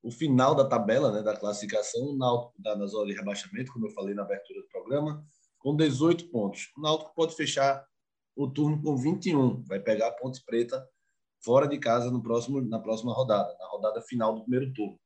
o 0.03 0.11
final 0.11 0.55
da 0.55 0.69
tabela, 0.69 1.11
né, 1.11 1.23
da 1.23 1.35
classificação. 1.35 2.03
O 2.03 2.19
Náutico 2.19 2.53
está 2.59 2.77
na 2.77 2.87
zona 2.87 3.07
de 3.07 3.15
rebaixamento, 3.15 3.73
como 3.73 3.87
eu 3.87 3.91
falei 3.93 4.15
na 4.15 4.21
abertura 4.21 4.61
do 4.61 4.69
programa, 4.69 5.25
com 5.59 5.75
18 5.75 6.29
pontos. 6.29 6.71
O 6.77 6.83
Náutico 6.83 7.15
pode 7.15 7.35
fechar 7.35 7.83
o 8.37 8.47
turno 8.47 8.83
com 8.83 8.99
21, 8.99 9.65
vai 9.65 9.81
pegar 9.81 10.09
a 10.09 10.13
Ponte 10.13 10.45
Preta 10.45 10.87
fora 11.43 11.67
de 11.67 11.79
casa 11.79 12.11
no 12.11 12.23
próximo, 12.23 12.61
na 12.61 12.79
próxima 12.79 13.15
rodada, 13.15 13.57
na 13.59 13.69
rodada 13.69 14.03
final 14.03 14.35
do 14.35 14.43
primeiro 14.43 14.71
turno 14.75 15.01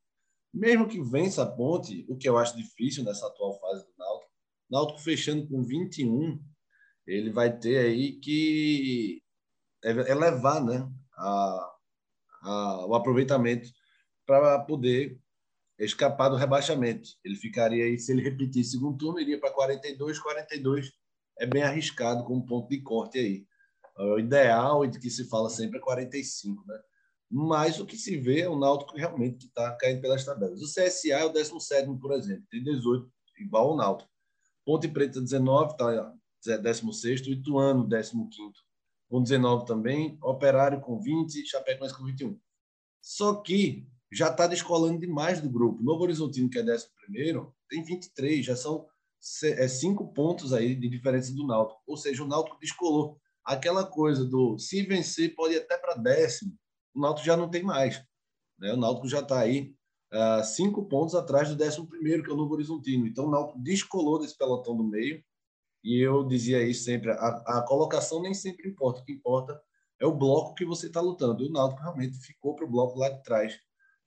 mesmo 0.55 0.87
que 0.87 1.03
vença 1.03 1.43
a 1.43 1.47
ponte, 1.47 2.07
o 2.09 2.17
que 2.17 2.29
eu 2.29 2.39
acho 2.39 2.57
difícil 2.57 3.03
nessa 3.03 3.27
atual 3.27 3.59
fase 3.59 3.85
do 3.85 3.93
Náutico, 3.99 4.14
Náutico 4.71 5.01
fechando 5.01 5.47
com 5.47 5.63
21, 5.63 6.41
ele 7.07 7.31
vai 7.31 7.57
ter 7.57 7.79
aí 7.79 8.13
que 8.13 9.23
elevar 9.83 10.65
né, 10.65 10.91
a, 11.17 11.75
a, 12.43 12.87
o 12.87 12.95
aproveitamento 12.95 13.69
para 14.27 14.59
poder 14.61 15.19
escapar 15.79 16.29
do 16.29 16.37
rebaixamento. 16.37 17.11
Ele 17.25 17.37
ficaria 17.37 17.85
aí, 17.85 17.99
se 17.99 18.13
ele 18.13 18.23
repetir 18.23 18.65
segundo 18.65 18.97
turno, 18.97 19.21
iria 19.21 19.39
para 19.39 19.53
42, 19.53 20.19
42 20.19 20.93
é 21.39 21.47
bem 21.47 21.63
arriscado 21.63 22.25
como 22.25 22.47
ponto 22.47 22.69
de 22.69 22.81
corte 22.81 23.19
aí. 23.19 23.47
O 23.97 24.19
ideal 24.19 24.85
e 24.85 24.89
de 24.89 24.99
que 24.99 25.11
se 25.11 25.29
fala 25.29 25.49
sempre 25.51 25.79
é 25.79 25.83
45, 25.83 26.65
né? 26.67 26.81
Mas 27.31 27.81
o 27.81 27.87
que 27.87 27.97
se 27.97 28.17
vê 28.17 28.43
é 28.43 28.49
o 28.49 28.59
Náutico 28.59 28.97
realmente 28.97 29.39
que 29.39 29.47
está 29.47 29.75
caindo 29.77 30.01
pelas 30.01 30.25
tabelas. 30.25 30.61
O 30.61 30.67
CSA 30.67 31.15
é 31.15 31.25
o 31.25 31.33
17, 31.33 31.99
por 31.99 32.13
exemplo, 32.13 32.45
tem 32.51 32.63
18, 32.63 33.11
igual 33.39 33.71
ao 33.71 33.77
Náutico. 33.77 34.11
Ponte 34.65 34.89
Preta 34.89 35.21
19, 35.21 35.73
está 35.73 36.15
16, 36.59 37.27
Ituano 37.27 37.89
15, 37.89 38.31
com 39.09 39.23
19 39.23 39.67
também, 39.67 40.19
Operário 40.23 40.81
com 40.81 40.99
20, 41.01 41.47
Chapecoense 41.47 41.97
com 41.97 42.05
21. 42.05 42.39
Só 43.01 43.35
que 43.37 43.87
já 44.13 44.29
está 44.29 44.47
descolando 44.47 44.99
demais 44.99 45.41
do 45.41 45.51
grupo. 45.51 45.83
Novo 45.83 46.05
Horizontino, 46.05 46.49
que 46.49 46.59
é 46.59 46.63
11, 46.63 46.89
tem 47.69 47.83
23, 47.83 48.45
já 48.45 48.57
são 48.57 48.87
é, 49.43 49.69
cinco 49.69 50.13
pontos 50.13 50.53
aí 50.53 50.75
de 50.75 50.89
diferença 50.89 51.35
do 51.35 51.47
Náutico. 51.47 51.83
Ou 51.87 51.97
seja, 51.97 52.23
o 52.23 52.29
Náutico 52.29 52.59
descolou. 52.61 53.19
Aquela 53.45 53.85
coisa 53.85 54.25
do 54.25 54.59
se 54.59 54.83
vencer 54.83 55.35
pode 55.35 55.55
ir 55.55 55.59
até 55.59 55.77
para 55.77 55.95
décimo, 55.97 56.57
o 56.95 57.01
Náutico 57.01 57.27
já 57.27 57.37
não 57.37 57.51
tem 57.51 57.63
mais. 57.63 58.03
Né? 58.59 58.73
O 58.73 58.77
Náutico 58.77 59.09
já 59.09 59.21
está 59.21 59.41
aí 59.41 59.75
uh, 60.15 60.45
cinco 60.45 60.85
pontos 60.85 61.15
atrás 61.15 61.49
do 61.49 61.57
décimo 61.57 61.87
primeiro, 61.87 62.23
que 62.23 62.31
é 62.31 62.33
o 62.33 62.37
Novo 62.37 62.55
Horizontino. 62.55 63.07
Então, 63.07 63.27
o 63.27 63.31
Náutico 63.31 63.59
descolou 63.59 64.19
desse 64.19 64.39
pelotão 64.39 64.77
do 64.77 64.85
meio. 64.85 65.23
E 65.83 66.01
eu 66.01 66.25
dizia 66.25 66.63
isso 66.63 66.85
sempre: 66.85 67.11
a, 67.11 67.43
a 67.59 67.65
colocação 67.67 68.23
nem 68.23 68.33
sempre 68.33 68.69
importa. 68.69 69.01
O 69.01 69.05
que 69.05 69.13
importa 69.13 69.61
é 70.01 70.07
o 70.07 70.15
bloco 70.15 70.55
que 70.55 70.65
você 70.65 70.87
está 70.87 71.01
lutando. 71.01 71.43
E 71.43 71.49
o 71.49 71.53
Náutico 71.53 71.83
realmente 71.83 72.17
ficou 72.19 72.55
para 72.55 72.65
o 72.65 72.71
bloco 72.71 72.99
lá 72.99 73.11
de 73.11 73.23
trás 73.23 73.59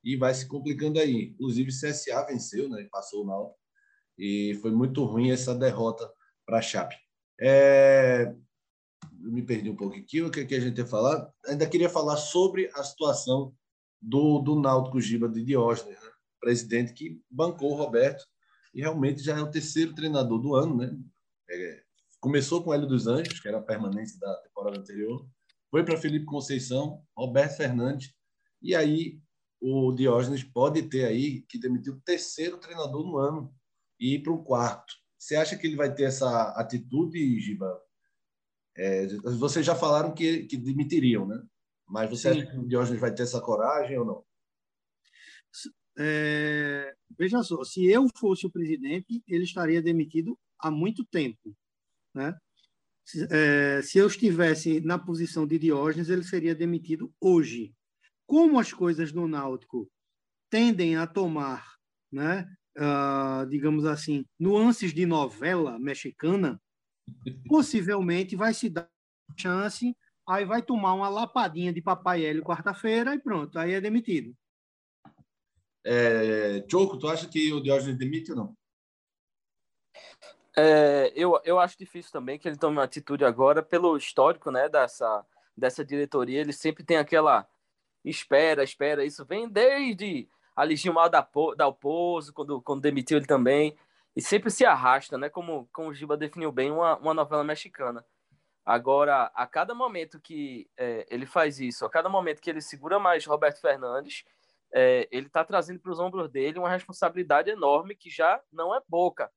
e 0.03 0.15
vai 0.15 0.33
se 0.33 0.47
complicando 0.47 0.99
aí. 0.99 1.33
Inclusive, 1.33 1.69
o 1.69 1.73
CSA 1.73 2.25
venceu, 2.25 2.69
né? 2.69 2.87
Passou 2.91 3.23
o 3.23 3.27
Náutico 3.27 3.59
e 4.17 4.57
foi 4.61 4.71
muito 4.71 5.03
ruim 5.03 5.29
essa 5.31 5.53
derrota 5.53 6.09
para 6.45 6.57
a 6.57 6.61
Chape. 6.61 6.95
É... 7.39 8.33
Eu 9.21 9.31
me 9.31 9.43
perdi 9.43 9.69
um 9.69 9.75
pouco 9.75 9.95
aqui, 9.95 10.21
o 10.21 10.31
que, 10.31 10.45
que 10.45 10.55
a 10.55 10.59
gente 10.59 10.77
ia 10.77 10.85
falar? 10.85 11.31
Ainda 11.45 11.67
queria 11.67 11.89
falar 11.89 12.17
sobre 12.17 12.69
a 12.73 12.83
situação 12.83 13.53
do, 14.01 14.39
do 14.39 14.59
Náutico 14.59 15.01
Giba 15.01 15.27
de 15.27 15.43
Diógenes, 15.43 15.99
né? 16.01 16.09
presidente 16.39 16.93
que 16.93 17.21
bancou 17.29 17.71
o 17.71 17.75
Roberto 17.75 18.25
e 18.73 18.81
realmente 18.81 19.21
já 19.21 19.37
é 19.37 19.41
o 19.41 19.49
terceiro 19.49 19.93
treinador 19.95 20.39
do 20.39 20.55
ano, 20.55 20.77
né? 20.77 20.95
É, 21.49 21.83
começou 22.19 22.63
com 22.63 22.73
Hélio 22.73 22.87
dos 22.87 23.07
Anjos, 23.07 23.39
que 23.39 23.47
era 23.47 23.57
a 23.57 23.63
permanência 23.63 24.19
da 24.19 24.35
temporada 24.41 24.79
anterior, 24.79 25.27
foi 25.69 25.83
para 25.83 25.97
Felipe 25.97 26.25
Conceição, 26.25 27.03
Roberto 27.15 27.57
Fernandes, 27.57 28.13
e 28.61 28.75
aí 28.75 29.19
o 29.59 29.91
Diógenes 29.91 30.43
pode 30.43 30.83
ter 30.83 31.05
aí 31.05 31.41
que 31.41 31.59
demitir 31.59 31.93
o 31.93 32.01
terceiro 32.01 32.57
treinador 32.57 33.03
no 33.03 33.17
ano 33.17 33.53
e 33.99 34.15
ir 34.15 34.23
para 34.23 34.33
o 34.33 34.43
quarto. 34.43 34.93
Você 35.17 35.35
acha 35.35 35.57
que 35.57 35.65
ele 35.65 35.75
vai 35.75 35.93
ter 35.93 36.03
essa 36.03 36.51
atitude, 36.51 37.39
Giba? 37.39 37.81
É, 38.77 39.07
vocês 39.39 39.65
já 39.65 39.75
falaram 39.75 40.13
que, 40.13 40.43
que 40.45 40.55
demitiriam, 40.55 41.25
né? 41.25 41.43
Mas 41.87 42.09
você 42.09 42.33
Sim. 42.33 42.41
acha 42.41 42.51
que 42.51 42.57
o 42.57 42.67
Diógenes 42.67 42.99
vai 42.99 43.13
ter 43.13 43.23
essa 43.23 43.41
coragem 43.41 43.97
ou 43.97 44.05
não? 44.05 44.25
É, 45.99 46.93
veja 47.17 47.41
só, 47.41 47.63
se 47.63 47.85
eu 47.89 48.07
fosse 48.15 48.45
o 48.45 48.51
presidente, 48.51 49.23
ele 49.27 49.43
estaria 49.43 49.81
demitido 49.81 50.37
há 50.59 50.69
muito 50.69 51.03
tempo, 51.05 51.55
né? 52.13 52.35
Se, 53.03 53.25
é, 53.31 53.81
se 53.81 53.97
eu 53.97 54.07
estivesse 54.07 54.81
na 54.81 54.99
posição 54.99 55.47
de 55.47 55.57
Diógenes, 55.57 56.09
ele 56.09 56.23
seria 56.23 56.53
demitido 56.53 57.11
hoje. 57.21 57.73
Como 58.27 58.59
as 58.59 58.73
coisas 58.73 59.13
no 59.13 59.27
Náutico 59.27 59.89
tendem 60.49 60.97
a 60.97 61.07
tomar, 61.07 61.65
né, 62.11 62.45
uh, 62.77 63.47
digamos 63.49 63.85
assim, 63.85 64.25
nuances 64.37 64.93
de 64.93 65.05
novela 65.05 65.79
mexicana, 65.79 66.61
possivelmente 67.47 68.35
vai 68.35 68.53
se 68.53 68.69
dar 68.69 68.89
chance, 69.37 69.95
aí 70.27 70.45
vai 70.45 70.61
tomar 70.61 70.93
uma 70.93 71.09
lapadinha 71.09 71.71
de 71.71 71.81
Papai 71.81 72.25
Hélio 72.25 72.43
quarta-feira 72.43 73.15
e 73.15 73.19
pronto, 73.19 73.57
aí 73.57 73.73
é 73.73 73.81
demitido. 73.81 74.35
É, 75.85 76.65
Choco, 76.69 76.97
tu 76.97 77.07
acha 77.07 77.27
que 77.27 77.53
o 77.53 77.61
Diógenes 77.61 77.97
demite 77.97 78.31
ou 78.31 78.37
não? 78.37 78.57
É, 80.57 81.13
eu, 81.15 81.39
eu 81.45 81.59
acho 81.59 81.77
difícil 81.77 82.11
também 82.11 82.37
que 82.37 82.47
ele 82.47 82.57
tome 82.57 82.77
uma 82.77 82.83
atitude 82.83 83.23
agora, 83.23 83.63
pelo 83.63 83.95
histórico 83.95 84.51
né, 84.51 84.67
dessa, 84.67 85.25
dessa 85.55 85.85
diretoria. 85.85 86.41
Ele 86.41 86.51
sempre 86.51 86.83
tem 86.83 86.97
aquela 86.97 87.47
espera, 88.03 88.63
espera. 88.63 89.05
Isso 89.05 89.23
vem 89.23 89.47
desde 89.47 90.27
ali 90.55 90.75
Gilmar 90.75 91.09
da, 91.09 91.25
Dalpozo, 91.55 92.33
quando, 92.33 92.61
quando 92.61 92.81
demitiu 92.81 93.17
ele 93.17 93.27
também, 93.27 93.77
e 94.15 94.21
sempre 94.21 94.49
se 94.49 94.65
arrasta, 94.65 95.15
né? 95.15 95.29
Como, 95.29 95.69
como 95.71 95.89
o 95.89 95.93
Giba 95.93 96.17
definiu 96.17 96.51
bem, 96.51 96.71
uma, 96.71 96.97
uma 96.97 97.13
novela 97.13 97.43
mexicana. 97.43 98.03
Agora, 98.67 99.31
a 99.33 99.47
cada 99.47 99.73
momento 99.73 100.19
que 100.19 100.69
é, 100.75 101.07
ele 101.09 101.25
faz 101.25 101.57
isso, 101.57 101.85
a 101.85 101.89
cada 101.89 102.09
momento 102.09 102.41
que 102.41 102.49
ele 102.49 102.59
segura 102.59 102.99
mais 102.99 103.25
Roberto 103.25 103.61
Fernandes, 103.61 104.25
é, 104.73 105.07
ele 105.09 105.27
está 105.27 105.41
trazendo 105.45 105.79
para 105.79 105.93
os 105.93 106.01
ombros 106.01 106.29
dele 106.29 106.59
uma 106.59 106.69
responsabilidade 106.69 107.49
enorme 107.49 107.95
que 107.95 108.09
já 108.09 108.43
não 108.51 108.75
é 108.75 108.81
pouca. 108.89 109.31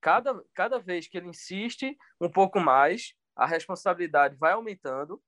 Cada, 0.00 0.40
cada 0.54 0.78
vez 0.78 1.08
que 1.08 1.18
ele 1.18 1.26
insiste 1.26 1.98
um 2.20 2.30
pouco 2.30 2.60
mais, 2.60 3.12
a 3.34 3.44
responsabilidade 3.44 4.36
vai 4.36 4.52
aumentando 4.52 5.20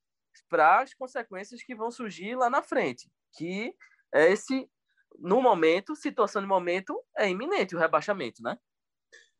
para 0.48 0.80
as 0.80 0.94
consequências 0.94 1.64
que 1.64 1.74
vão 1.74 1.90
surgir 1.90 2.36
lá 2.36 2.48
na 2.48 2.62
frente, 2.62 3.10
que 3.36 3.74
é 4.14 4.30
esse 4.30 4.70
no 5.18 5.42
momento, 5.42 5.96
situação 5.96 6.40
de 6.40 6.46
momento, 6.46 6.96
é 7.18 7.28
iminente 7.28 7.74
o 7.74 7.78
rebaixamento, 7.80 8.40
né? 8.40 8.56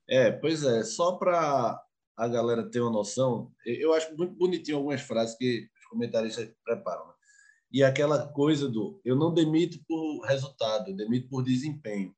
É, 0.09 0.32
pois 0.32 0.64
é. 0.64 0.82
Só 0.82 1.16
para 1.18 1.80
a 2.16 2.28
galera 2.28 2.69
ter 2.69 2.81
uma 2.81 2.90
noção, 2.90 3.52
eu 3.64 3.92
acho 3.95 4.14
muito 4.16 4.35
bonitinho 4.35 4.76
algumas 4.76 5.00
frases 5.00 5.37
que 5.37 5.69
os 5.78 5.87
comentaristas 5.87 6.50
preparam. 6.64 7.07
Né? 7.07 7.12
E 7.73 7.83
aquela 7.83 8.28
coisa 8.28 8.69
do 8.69 9.00
eu 9.04 9.16
não 9.16 9.33
demito 9.33 9.78
por 9.88 10.21
resultado, 10.26 10.90
eu 10.90 10.97
demito 10.97 11.28
por 11.28 11.42
desempenho. 11.42 12.14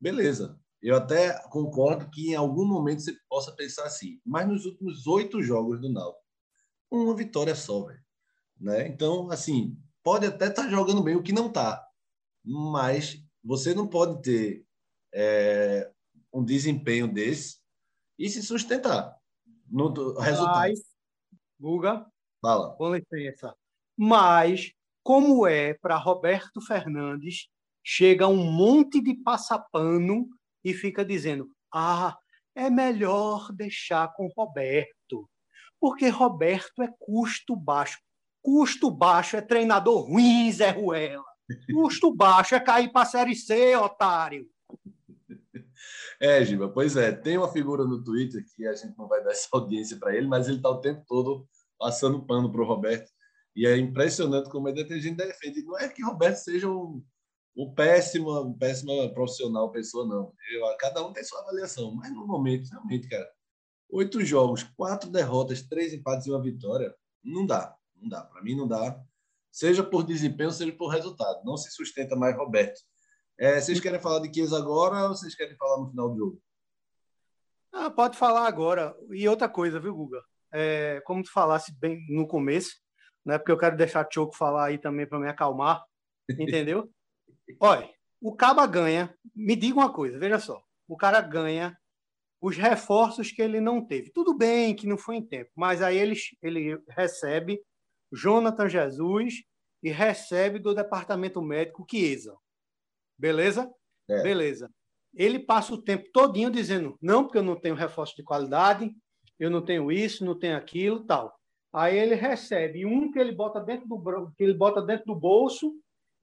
Beleza. 0.00 0.58
Eu 0.80 0.96
até 0.96 1.36
concordo 1.48 2.08
que 2.10 2.30
em 2.30 2.34
algum 2.36 2.64
momento 2.64 3.02
você 3.02 3.16
possa 3.28 3.52
pensar 3.52 3.84
assim, 3.84 4.20
mas 4.24 4.48
nos 4.48 4.64
últimos 4.64 5.06
oito 5.06 5.42
jogos 5.42 5.80
do 5.80 5.92
Náutico, 5.92 6.24
uma 6.90 7.16
vitória 7.16 7.54
só, 7.54 7.84
velho. 7.84 8.00
Né? 8.58 8.86
Então, 8.86 9.30
assim, 9.30 9.76
pode 10.02 10.26
até 10.26 10.46
estar 10.46 10.64
tá 10.64 10.70
jogando 10.70 11.02
bem, 11.02 11.16
o 11.16 11.22
que 11.22 11.32
não 11.32 11.48
está 11.48 11.88
mas 12.44 13.22
você 13.44 13.74
não 13.74 13.86
pode 13.86 14.22
ter 14.22 14.64
é, 15.14 15.90
um 16.32 16.42
desempenho 16.42 17.12
desse 17.12 17.58
e 18.18 18.28
se 18.28 18.42
sustentar 18.42 19.16
no 19.70 19.88
resultado. 20.18 20.58
Mas, 20.58 20.80
Guga, 21.60 22.06
Fala. 22.40 22.74
com 22.76 22.94
licença, 22.94 23.54
mas 23.96 24.72
como 25.02 25.46
é 25.46 25.74
para 25.74 25.96
Roberto 25.96 26.60
Fernandes, 26.60 27.48
chega 27.82 28.28
um 28.28 28.44
monte 28.44 29.00
de 29.00 29.14
passapano 29.14 30.28
e 30.64 30.74
fica 30.74 31.04
dizendo: 31.04 31.50
ah, 31.72 32.16
é 32.54 32.68
melhor 32.68 33.52
deixar 33.52 34.12
com 34.14 34.28
Roberto, 34.36 35.28
porque 35.80 36.08
Roberto 36.08 36.82
é 36.82 36.88
custo 36.98 37.56
baixo. 37.56 37.98
Custo 38.42 38.90
baixo 38.90 39.36
é 39.36 39.40
treinador 39.40 40.06
ruim, 40.08 40.50
Zé 40.52 40.70
Ruela. 40.70 41.24
Custo 41.72 42.14
baixo 42.14 42.54
é 42.54 42.60
cair 42.60 42.90
para 42.92 43.02
a 43.02 43.06
Série 43.06 43.34
C, 43.34 43.76
otário. 43.76 44.48
É, 46.20 46.44
Giba, 46.44 46.68
pois 46.68 46.96
é. 46.96 47.12
Tem 47.12 47.38
uma 47.38 47.52
figura 47.52 47.84
no 47.84 48.02
Twitter 48.02 48.44
que 48.54 48.66
a 48.66 48.74
gente 48.74 48.96
não 48.98 49.06
vai 49.06 49.22
dar 49.22 49.30
essa 49.30 49.48
audiência 49.52 49.96
para 49.98 50.14
ele, 50.16 50.26
mas 50.26 50.48
ele 50.48 50.56
está 50.56 50.68
o 50.68 50.80
tempo 50.80 51.04
todo 51.06 51.48
passando 51.78 52.24
pano 52.26 52.50
para 52.50 52.60
o 52.60 52.66
Roberto. 52.66 53.10
E 53.54 53.66
é 53.66 53.76
impressionante 53.76 54.50
como 54.50 54.68
ele 54.68 54.84
tem 54.84 55.00
gente 55.00 55.16
defende. 55.16 55.62
Não 55.62 55.78
é 55.78 55.88
que 55.88 56.02
Roberto 56.02 56.36
seja 56.36 56.68
um, 56.68 57.04
um 57.56 57.72
péssimo, 57.72 58.40
um 58.40 58.52
péssima 58.56 59.08
profissional, 59.12 59.70
pessoa, 59.70 60.06
não. 60.06 60.32
Eu, 60.52 60.76
cada 60.78 61.06
um 61.06 61.12
tem 61.12 61.22
sua 61.24 61.40
avaliação, 61.40 61.94
mas 61.94 62.12
no 62.12 62.26
momento, 62.26 62.68
realmente, 62.68 63.08
cara, 63.08 63.28
oito 63.90 64.24
jogos, 64.24 64.64
quatro 64.76 65.10
derrotas, 65.10 65.62
três 65.62 65.92
empates 65.92 66.26
e 66.26 66.30
uma 66.30 66.42
vitória, 66.42 66.94
não 67.22 67.46
dá. 67.46 67.76
Não 67.94 68.08
dá. 68.08 68.22
Para 68.22 68.42
mim, 68.42 68.56
não 68.56 68.66
dá 68.66 69.00
seja 69.50 69.82
por 69.82 70.04
desempenho, 70.04 70.50
seja 70.50 70.72
por 70.72 70.88
resultado. 70.88 71.44
Não 71.44 71.56
se 71.56 71.70
sustenta 71.70 72.14
mais 72.14 72.36
Roberto. 72.36 72.80
É, 73.38 73.60
vocês 73.60 73.78
querem 73.78 74.00
falar 74.00 74.18
de 74.18 74.34
Chiesa 74.34 74.58
agora 74.58 75.04
ou 75.04 75.14
vocês 75.14 75.34
querem 75.34 75.56
falar 75.56 75.78
no 75.78 75.90
final 75.90 76.10
do 76.10 76.16
jogo? 76.16 76.42
Ah, 77.72 77.88
pode 77.88 78.16
falar 78.16 78.48
agora. 78.48 78.96
E 79.12 79.28
outra 79.28 79.48
coisa, 79.48 79.78
viu, 79.78 79.94
Guga? 79.94 80.20
É, 80.52 81.00
como 81.04 81.22
tu 81.22 81.30
falasse 81.30 81.72
bem 81.78 82.04
no 82.08 82.26
começo, 82.26 82.74
né? 83.24 83.38
Porque 83.38 83.52
eu 83.52 83.58
quero 83.58 83.76
deixar 83.76 84.04
o 84.04 84.12
Choco 84.12 84.36
falar 84.36 84.66
aí 84.66 84.78
também 84.78 85.06
para 85.06 85.20
me 85.20 85.28
acalmar, 85.28 85.84
entendeu? 86.38 86.90
Olha, 87.60 87.88
o 88.20 88.34
Caba 88.34 88.66
ganha. 88.66 89.14
Me 89.36 89.54
diga 89.54 89.78
uma 89.78 89.92
coisa, 89.92 90.18
veja 90.18 90.40
só. 90.40 90.60
O 90.88 90.96
cara 90.96 91.20
ganha 91.20 91.78
os 92.40 92.56
reforços 92.56 93.30
que 93.30 93.42
ele 93.42 93.60
não 93.60 93.84
teve. 93.84 94.10
Tudo 94.10 94.36
bem 94.36 94.74
que 94.74 94.86
não 94.86 94.98
foi 94.98 95.16
em 95.16 95.26
tempo, 95.26 95.50
mas 95.54 95.80
aí 95.80 95.96
ele, 95.96 96.14
ele 96.42 96.82
recebe 96.88 97.60
Jonathan 98.12 98.68
Jesus 98.68 99.44
e 99.82 99.90
recebe 99.90 100.58
do 100.58 100.74
departamento 100.74 101.40
médico 101.40 101.86
Chiesa. 101.88 102.36
Beleza? 103.18 103.70
É. 104.08 104.22
Beleza. 104.22 104.70
Ele 105.14 105.38
passa 105.38 105.74
o 105.74 105.82
tempo 105.82 106.08
todinho 106.12 106.50
dizendo, 106.50 106.96
não, 107.00 107.24
porque 107.24 107.38
eu 107.38 107.42
não 107.42 107.56
tenho 107.56 107.74
reforço 107.74 108.14
de 108.14 108.22
qualidade, 108.22 108.94
eu 109.38 109.50
não 109.50 109.64
tenho 109.64 109.90
isso, 109.90 110.24
não 110.24 110.38
tenho 110.38 110.56
aquilo, 110.56 111.04
tal. 111.04 111.36
Aí 111.72 111.98
ele 111.98 112.14
recebe 112.14 112.86
um 112.86 113.10
que 113.10 113.18
ele 113.18 113.32
bota 113.32 113.60
dentro 113.60 113.86
do 113.86 114.32
que 114.36 114.42
ele 114.42 114.54
bota 114.54 114.80
dentro 114.80 115.06
do 115.06 115.14
bolso 115.14 115.74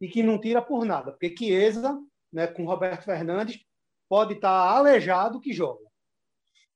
e 0.01 0.07
que 0.07 0.23
não 0.23 0.39
tira 0.39 0.61
por 0.61 0.85
nada, 0.85 1.11
porque 1.11 1.35
Chiesa, 1.35 1.99
né, 2.31 2.47
com 2.47 2.65
Roberto 2.65 3.03
Fernandes, 3.03 3.63
pode 4.09 4.33
estar 4.33 4.49
aleijado 4.49 5.39
que 5.39 5.53
joga. 5.53 5.85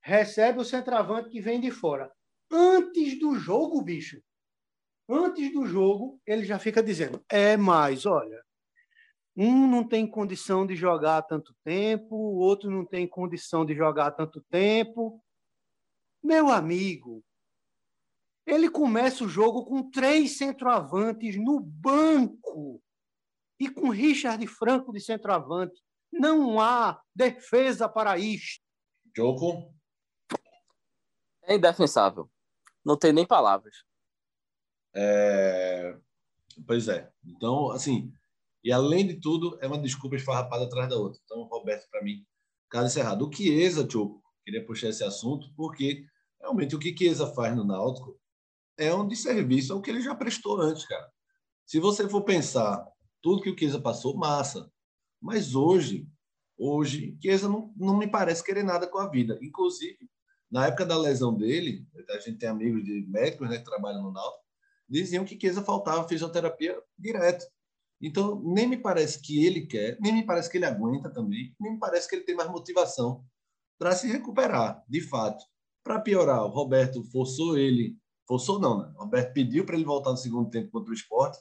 Recebe 0.02 0.60
o 0.60 0.64
centroavante 0.64 1.28
que 1.28 1.40
vem 1.40 1.60
de 1.60 1.70
fora. 1.70 2.10
Antes 2.50 3.18
do 3.18 3.34
jogo, 3.34 3.82
bicho. 3.82 4.20
Antes 5.08 5.52
do 5.52 5.66
jogo, 5.66 6.20
ele 6.26 6.44
já 6.44 6.58
fica 6.58 6.82
dizendo: 6.82 7.22
é 7.28 7.56
mais, 7.56 8.06
olha, 8.06 8.42
um 9.36 9.66
não 9.66 9.86
tem 9.86 10.06
condição 10.06 10.66
de 10.66 10.74
jogar 10.74 11.22
tanto 11.22 11.54
tempo, 11.64 12.14
o 12.14 12.38
outro 12.38 12.70
não 12.70 12.84
tem 12.84 13.06
condição 13.06 13.64
de 13.64 13.74
jogar 13.74 14.10
tanto 14.12 14.40
tempo. 14.50 15.22
Meu 16.22 16.48
amigo, 16.50 17.24
ele 18.46 18.68
começa 18.68 19.24
o 19.24 19.28
jogo 19.28 19.64
com 19.64 19.90
três 19.90 20.36
centroavantes 20.36 21.36
no 21.36 21.60
banco 21.60 22.82
e 23.58 23.68
com 23.68 23.90
Richard 23.90 24.44
Franco 24.46 24.92
de 24.92 25.00
centroavante. 25.00 25.80
Não 26.12 26.60
há 26.60 27.00
defesa 27.14 27.88
para 27.88 28.18
isto. 28.18 28.64
Jogo? 29.16 29.72
É 31.44 31.54
indefensável. 31.54 32.30
Não 32.84 32.96
tem 32.96 33.12
nem 33.12 33.26
palavras. 33.26 33.84
É... 34.94 35.96
Pois 36.66 36.88
é. 36.88 37.10
Então, 37.24 37.70
assim, 37.70 38.12
e 38.62 38.72
além 38.72 39.06
de 39.06 39.20
tudo, 39.20 39.58
é 39.60 39.66
uma 39.66 39.78
desculpa 39.78 40.16
esfarrapada 40.16 40.64
atrás 40.64 40.88
da 40.88 40.96
outra. 40.96 41.20
Então, 41.24 41.42
Roberto, 41.44 41.88
para 41.90 42.02
mim, 42.02 42.24
caso 42.68 42.86
encerrado. 42.86 43.26
O 43.26 43.32
Chiesa, 43.32 43.88
Choco, 43.88 44.22
queria 44.44 44.64
puxar 44.64 44.88
esse 44.88 45.02
assunto, 45.02 45.52
porque 45.56 46.04
realmente 46.40 46.76
o 46.76 46.78
que 46.78 46.96
Chiesa 46.96 47.26
faz 47.26 47.54
no 47.56 47.64
Náutico 47.64 48.18
é 48.76 48.94
um 48.94 49.06
desserviço 49.06 49.72
ao 49.72 49.82
que 49.82 49.90
ele 49.90 50.00
já 50.00 50.14
prestou 50.14 50.60
antes, 50.60 50.86
cara. 50.86 51.10
Se 51.66 51.78
você 51.78 52.08
for 52.08 52.22
pensar 52.22 52.86
tudo 53.22 53.42
que 53.42 53.50
o 53.50 53.58
Chiesa 53.58 53.80
passou, 53.80 54.16
massa. 54.16 54.70
Mas 55.20 55.54
hoje, 55.54 56.08
hoje, 56.56 57.16
Chiesa 57.20 57.48
não, 57.48 57.72
não 57.76 57.96
me 57.96 58.08
parece 58.08 58.42
querer 58.42 58.64
nada 58.64 58.86
com 58.86 58.98
a 58.98 59.08
vida. 59.08 59.38
Inclusive, 59.42 60.10
na 60.50 60.66
época 60.66 60.84
da 60.84 60.98
lesão 60.98 61.34
dele, 61.34 61.86
a 62.08 62.18
gente 62.18 62.38
tem 62.38 62.48
amigos 62.48 62.82
de 62.84 63.06
médicos 63.06 63.48
né, 63.48 63.58
que 63.58 63.64
trabalham 63.64 64.02
no 64.02 64.12
Náutico, 64.12 64.44
diziam 64.88 65.24
que 65.24 65.38
Chiesa 65.38 65.62
faltava 65.62 66.08
fisioterapia 66.08 66.76
direto. 66.98 67.46
Então, 68.00 68.40
nem 68.42 68.66
me 68.66 68.78
parece 68.78 69.20
que 69.20 69.44
ele 69.44 69.66
quer, 69.66 69.98
nem 70.00 70.12
me 70.12 70.24
parece 70.24 70.48
que 70.48 70.56
ele 70.56 70.64
aguenta 70.64 71.10
também, 71.10 71.54
nem 71.60 71.74
me 71.74 71.78
parece 71.78 72.08
que 72.08 72.16
ele 72.16 72.24
tem 72.24 72.34
mais 72.34 72.50
motivação 72.50 73.24
para 73.78 73.94
se 73.94 74.06
recuperar, 74.06 74.84
de 74.88 75.00
fato. 75.00 75.44
Para 75.84 76.00
piorar, 76.00 76.44
o 76.44 76.48
Roberto 76.48 77.02
forçou 77.04 77.58
ele, 77.58 77.96
forçou 78.26 78.58
não, 78.58 78.78
né? 78.78 78.92
O 78.96 79.04
Roberto 79.04 79.32
pediu 79.32 79.64
para 79.64 79.74
ele 79.74 79.84
voltar 79.84 80.10
no 80.10 80.16
segundo 80.16 80.50
tempo 80.50 80.70
contra 80.70 80.90
o 80.90 80.94
esporte. 80.94 81.38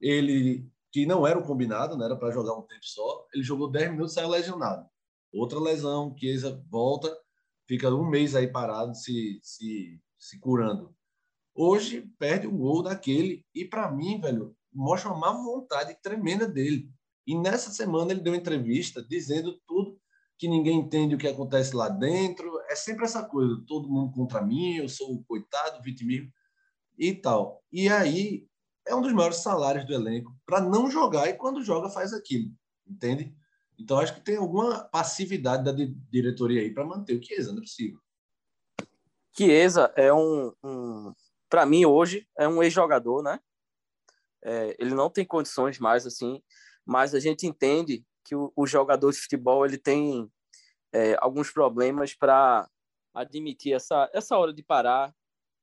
Ele, 0.00 0.68
que 0.92 1.06
não 1.06 1.26
era 1.26 1.38
o 1.38 1.44
combinado, 1.44 1.96
né? 1.96 2.04
era 2.04 2.16
para 2.16 2.30
jogar 2.30 2.54
um 2.56 2.62
tempo 2.62 2.84
só, 2.84 3.26
ele 3.34 3.42
jogou 3.42 3.70
10 3.70 3.90
minutos 3.90 4.12
e 4.12 4.14
saiu 4.14 4.28
lesionado. 4.28 4.88
Outra 5.32 5.60
lesão, 5.60 6.14
Chiesa 6.18 6.62
volta, 6.70 7.14
fica 7.66 7.94
um 7.94 8.08
mês 8.08 8.34
aí 8.34 8.48
parado, 8.48 8.94
se, 8.94 9.38
se, 9.42 10.00
se 10.18 10.38
curando. 10.40 10.94
Hoje 11.54 12.10
perde 12.18 12.46
o 12.46 12.56
gol 12.56 12.82
daquele, 12.82 13.44
e 13.54 13.64
para 13.64 13.90
mim, 13.90 14.20
velho, 14.20 14.56
mostra 14.76 15.10
uma 15.10 15.18
má 15.18 15.32
vontade 15.32 15.96
tremenda 16.02 16.46
dele. 16.46 16.90
E 17.26 17.36
nessa 17.36 17.70
semana 17.70 18.12
ele 18.12 18.20
deu 18.20 18.34
entrevista 18.34 19.02
dizendo 19.02 19.58
tudo 19.66 19.98
que 20.38 20.46
ninguém 20.48 20.78
entende 20.78 21.14
o 21.14 21.18
que 21.18 21.26
acontece 21.26 21.74
lá 21.74 21.88
dentro. 21.88 22.60
É 22.68 22.76
sempre 22.76 23.04
essa 23.04 23.24
coisa, 23.24 23.62
todo 23.66 23.88
mundo 23.88 24.12
contra 24.12 24.42
mim, 24.42 24.76
eu 24.76 24.88
sou 24.88 25.14
o 25.14 25.24
coitado, 25.24 25.82
vitimismo 25.82 26.30
e 26.98 27.14
tal. 27.14 27.62
E 27.72 27.88
aí 27.88 28.46
é 28.86 28.94
um 28.94 29.02
dos 29.02 29.12
maiores 29.12 29.38
salários 29.38 29.86
do 29.86 29.94
elenco 29.94 30.36
para 30.44 30.60
não 30.60 30.90
jogar 30.90 31.28
e 31.28 31.34
quando 31.34 31.64
joga 31.64 31.88
faz 31.88 32.12
aquilo, 32.12 32.50
entende? 32.86 33.34
Então 33.78 33.98
acho 33.98 34.14
que 34.14 34.20
tem 34.20 34.36
alguma 34.36 34.84
passividade 34.84 35.64
da 35.64 35.72
diretoria 36.10 36.62
aí 36.62 36.72
para 36.72 36.84
manter 36.84 37.18
o 37.18 37.22
Chiesa, 37.22 37.52
não 37.52 37.58
é 37.58 37.62
possível. 37.62 38.00
Chiesa 39.36 39.92
é 39.96 40.12
um, 40.12 40.52
um 40.64 41.12
para 41.48 41.66
mim 41.66 41.84
hoje 41.84 42.26
é 42.38 42.48
um 42.48 42.62
ex-jogador, 42.62 43.22
né? 43.22 43.40
É, 44.46 44.76
ele 44.78 44.94
não 44.94 45.10
tem 45.10 45.24
condições 45.24 45.78
mais 45.80 46.06
assim, 46.06 46.40
mas 46.84 47.14
a 47.14 47.20
gente 47.20 47.46
entende 47.46 48.04
que 48.24 48.36
o, 48.36 48.52
o 48.54 48.66
jogador 48.66 49.10
de 49.10 49.18
futebol 49.18 49.66
ele 49.66 49.76
tem 49.76 50.30
é, 50.92 51.16
alguns 51.20 51.50
problemas 51.50 52.14
para 52.14 52.68
admitir 53.12 53.74
essa 53.74 54.08
essa 54.14 54.38
hora 54.38 54.52
de 54.52 54.62
parar, 54.62 55.12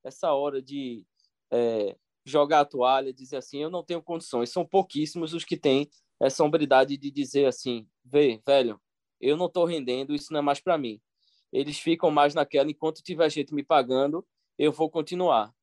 essa 0.03 0.33
hora 0.33 0.61
de 0.61 1.05
é, 1.51 1.95
jogar 2.25 2.61
a 2.61 2.65
toalha, 2.65 3.13
dizer 3.13 3.37
assim, 3.37 3.63
eu 3.63 3.69
não 3.69 3.83
tenho 3.83 4.01
condições. 4.01 4.49
São 4.49 4.65
pouquíssimos 4.65 5.33
os 5.33 5.45
que 5.45 5.57
têm 5.57 5.89
essa 6.19 6.43
hombridade 6.43 6.97
de 6.97 7.09
dizer 7.11 7.45
assim, 7.45 7.87
vê, 8.03 8.41
velho, 8.45 8.79
eu 9.19 9.37
não 9.37 9.45
estou 9.45 9.65
rendendo, 9.65 10.13
isso 10.13 10.31
não 10.31 10.39
é 10.39 10.43
mais 10.43 10.59
para 10.59 10.77
mim. 10.77 11.01
Eles 11.51 11.79
ficam 11.79 12.11
mais 12.11 12.33
naquela, 12.33 12.69
enquanto 12.69 13.03
tiver 13.03 13.29
gente 13.29 13.53
me 13.53 13.63
pagando, 13.63 14.25
eu 14.57 14.71
vou 14.71 14.89
continuar. 14.89 15.53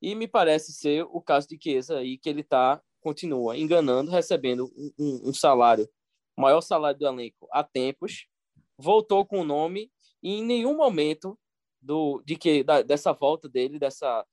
E 0.00 0.14
me 0.14 0.28
parece 0.28 0.72
ser 0.72 1.04
o 1.10 1.20
caso 1.20 1.48
de 1.48 1.58
Chiesa 1.60 1.98
aí, 1.98 2.18
que 2.18 2.28
ele 2.28 2.42
tá, 2.42 2.80
continua 3.00 3.56
enganando, 3.56 4.10
recebendo 4.10 4.72
um, 4.76 4.92
um, 4.98 5.28
um 5.30 5.34
salário, 5.34 5.88
maior 6.36 6.60
salário 6.60 6.98
do 6.98 7.06
elenco 7.06 7.48
há 7.52 7.64
tempos, 7.64 8.26
voltou 8.76 9.26
com 9.26 9.40
o 9.40 9.44
nome 9.44 9.90
e 10.22 10.34
em 10.34 10.44
nenhum 10.44 10.76
momento 10.76 11.38
do, 11.80 12.22
de 12.24 12.36
que 12.36 12.62
da, 12.62 12.82
dessa 12.82 13.12
volta 13.12 13.48
dele, 13.48 13.78
dessa 13.78 14.24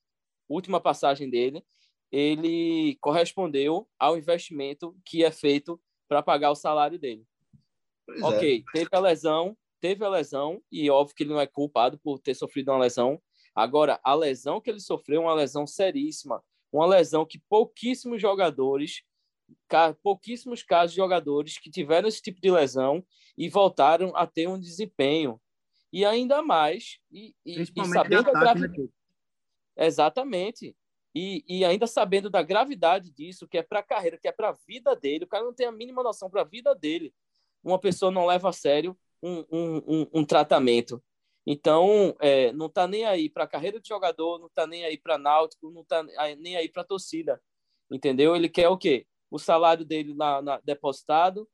última 0.47 0.80
passagem 0.80 1.30
dele, 1.30 1.63
ele 2.12 2.97
correspondeu 3.01 3.88
ao 3.99 4.17
investimento 4.17 4.95
que 5.04 5.23
é 5.23 5.32
feito 5.32 5.82
para 6.08 6.21
pagar 6.21 6.51
o 6.51 6.56
salário 6.56 6.99
dele. 6.99 7.25
Pois 8.06 8.21
ok, 8.21 8.63
é. 8.67 8.71
teve 8.71 8.89
a 8.91 8.99
lesão, 8.99 9.58
teve 9.80 10.06
a 10.06 10.10
lesão, 10.10 10.62
e 10.71 10.89
óbvio 10.89 11.15
que 11.15 11.23
ele 11.23 11.34
não 11.34 11.41
é 11.41 11.47
culpado 11.47 11.99
por 11.99 12.19
ter 12.19 12.36
sofrido 12.36 12.71
uma 12.71 12.80
lesão, 12.80 13.19
Agora, 13.55 13.99
a 14.03 14.13
lesão 14.13 14.59
que 14.59 14.69
ele 14.69 14.81
sofreu 14.81 15.21
é 15.21 15.25
uma 15.25 15.33
lesão 15.33 15.65
seríssima, 15.65 16.43
uma 16.71 16.85
lesão 16.85 17.25
que 17.25 17.39
pouquíssimos 17.49 18.21
jogadores, 18.21 19.03
pouquíssimos 20.03 20.61
casos 20.61 20.91
de 20.91 20.97
jogadores 20.97 21.57
que 21.57 21.71
tiveram 21.71 22.09
esse 22.09 22.21
tipo 22.21 22.41
de 22.41 22.51
lesão 22.51 23.05
e 23.37 23.47
voltaram 23.47 24.13
a 24.15 24.27
ter 24.27 24.47
um 24.47 24.59
desempenho. 24.59 25.39
E 25.91 26.03
ainda 26.03 26.41
mais, 26.41 26.99
e, 27.09 27.33
e, 27.45 27.61
e 27.61 27.85
sabendo 27.85 28.29
a 28.29 28.33
gravidade. 28.33 28.81
Né, 28.81 28.87
Exatamente. 29.77 30.75
E, 31.13 31.45
e, 31.47 31.63
ainda 31.63 31.87
sabendo 31.87 32.29
da 32.29 32.43
gravidade 32.43 33.09
disso, 33.09 33.47
que 33.47 33.57
é 33.57 33.63
para 33.63 33.79
a 33.79 33.83
carreira, 33.83 34.17
que 34.17 34.27
é 34.27 34.33
para 34.33 34.49
a 34.49 34.57
vida 34.67 34.93
dele, 34.93 35.23
o 35.23 35.27
cara 35.27 35.45
não 35.45 35.53
tem 35.53 35.65
a 35.65 35.71
mínima 35.71 36.03
noção 36.03 36.29
para 36.29 36.41
a 36.41 36.45
vida 36.45 36.75
dele. 36.75 37.13
Uma 37.63 37.79
pessoa 37.79 38.11
não 38.11 38.25
leva 38.25 38.49
a 38.49 38.53
sério 38.53 38.97
um, 39.23 39.45
um, 39.49 39.77
um, 39.87 40.07
um 40.13 40.25
tratamento. 40.25 41.01
Então, 41.45 42.15
é, 42.19 42.51
não 42.53 42.65
está 42.67 42.88
nem 42.88 43.05
aí 43.05 43.29
para 43.29 43.43
a 43.43 43.47
carreira 43.47 43.79
de 43.79 43.88
jogador, 43.88 44.39
não 44.39 44.47
está 44.47 44.65
nem 44.65 44.84
aí 44.86 44.97
para 44.97 45.17
Náutico, 45.17 45.69
não 45.71 45.81
está 45.81 46.03
nem 46.38 46.55
aí 46.58 46.67
para 46.69 46.81
a 46.81 46.86
torcida, 46.86 47.41
entendeu? 47.91 48.36
Ele 48.36 48.49
quer 48.49 48.69
o 48.69 48.77
quê? 48.77 49.05
O 49.29 49.38
salário 49.38 49.86
dele 49.86 50.13
na, 50.15 50.41
na 50.41 50.60
depositado, 50.60 51.47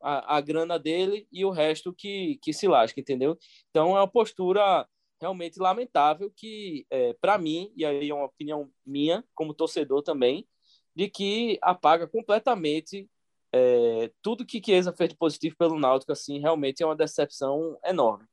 a, 0.00 0.36
a, 0.36 0.40
grana 0.40 0.78
dele 0.78 1.26
e 1.32 1.44
o 1.44 1.50
resto 1.50 1.92
que, 1.94 2.38
que 2.42 2.52
se 2.52 2.68
lasca, 2.68 3.00
entendeu? 3.00 3.38
Então, 3.70 3.96
é 3.96 4.00
uma 4.00 4.08
postura 4.10 4.86
realmente 5.20 5.58
lamentável 5.58 6.30
que, 6.36 6.86
é, 6.90 7.14
para 7.14 7.38
mim, 7.38 7.72
e 7.76 7.84
aí 7.84 8.10
é 8.10 8.14
uma 8.14 8.26
opinião 8.26 8.70
minha, 8.86 9.24
como 9.34 9.54
torcedor 9.54 10.02
também, 10.02 10.46
de 10.94 11.08
que 11.08 11.58
apaga 11.62 12.06
completamente 12.06 13.08
é, 13.52 14.10
tudo 14.22 14.46
que 14.46 14.62
Chiesa 14.64 14.92
fez 14.92 15.10
de 15.10 15.16
positivo 15.16 15.56
pelo 15.56 15.78
Náutico, 15.78 16.12
assim, 16.12 16.38
realmente 16.38 16.82
é 16.82 16.86
uma 16.86 16.96
decepção 16.96 17.78
enorme. 17.84 18.26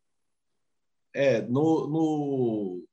É, 1.16 1.42
no, 1.44 1.88
no, 1.88 2.88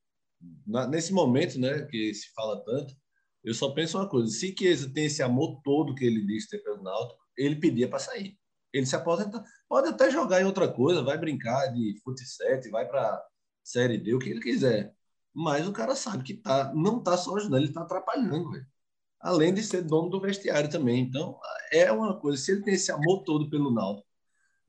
na, 0.65 0.87
nesse 0.87 1.13
momento, 1.13 1.59
né, 1.59 1.83
que 1.87 2.15
se 2.15 2.33
fala 2.33 2.63
tanto, 2.65 2.95
eu 3.43 3.53
só 3.53 3.71
penso 3.73 3.99
uma 3.99 4.09
coisa: 4.09 4.29
se 4.29 4.55
Chiesa 4.57 4.93
tem 4.93 5.07
esse 5.07 5.23
amor 5.23 5.61
todo 5.65 5.95
que 5.95 6.05
ele 6.05 6.25
diz 6.25 6.47
ter 6.49 6.59
pelo 6.63 6.83
Náutico, 6.83 7.21
ele 7.37 7.57
pedia 7.57 7.89
para 7.89 7.99
sair. 7.99 8.39
Ele 8.73 8.87
se 8.87 8.97
aposenta, 8.97 9.45
pode 9.69 9.89
até 9.89 10.11
jogar 10.11 10.41
em 10.41 10.45
outra 10.45 10.69
coisa, 10.73 11.03
vai 11.03 11.19
brincar 11.19 11.67
de 11.73 12.01
futsal, 12.05 12.71
vai 12.71 12.89
para 12.89 13.23
Série 13.63 13.99
D, 13.99 14.15
o 14.15 14.19
que 14.19 14.31
ele 14.31 14.41
quiser. 14.41 14.95
Mas 15.35 15.67
o 15.67 15.73
cara 15.73 15.97
sabe 15.97 16.23
que 16.23 16.35
tá, 16.35 16.73
não 16.75 17.03
tá 17.03 17.17
só 17.17 17.37
ajudando, 17.37 17.63
ele 17.63 17.73
tá 17.73 17.83
atrapalhando. 17.83 18.51
Além 19.21 19.55
de 19.55 19.63
ser 19.63 19.83
dono 19.83 20.11
do 20.11 20.21
vestiário 20.21 20.71
também. 20.71 21.01
Então, 21.03 21.39
é 21.73 21.91
uma 21.93 22.19
coisa, 22.19 22.43
se 22.43 22.53
ele 22.53 22.63
tem 22.63 22.75
esse 22.75 22.93
amor 22.93 23.25
todo 23.25 23.51
pelo 23.51 23.73
Náutico, 23.73 24.09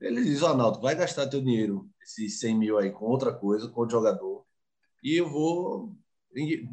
Ele 0.00 0.22
diz, 0.22 0.40
Ronaldo, 0.40 0.80
vai 0.80 0.94
gastar 0.94 1.28
teu 1.28 1.40
dinheiro, 1.40 1.88
esses 2.02 2.40
100 2.40 2.58
mil 2.58 2.78
aí, 2.78 2.90
com 2.90 3.06
outra 3.06 3.32
coisa, 3.32 3.68
com 3.68 3.80
outro 3.80 3.96
jogador, 3.96 4.44
e 5.02 5.16
eu 5.16 5.28
vou, 5.28 5.94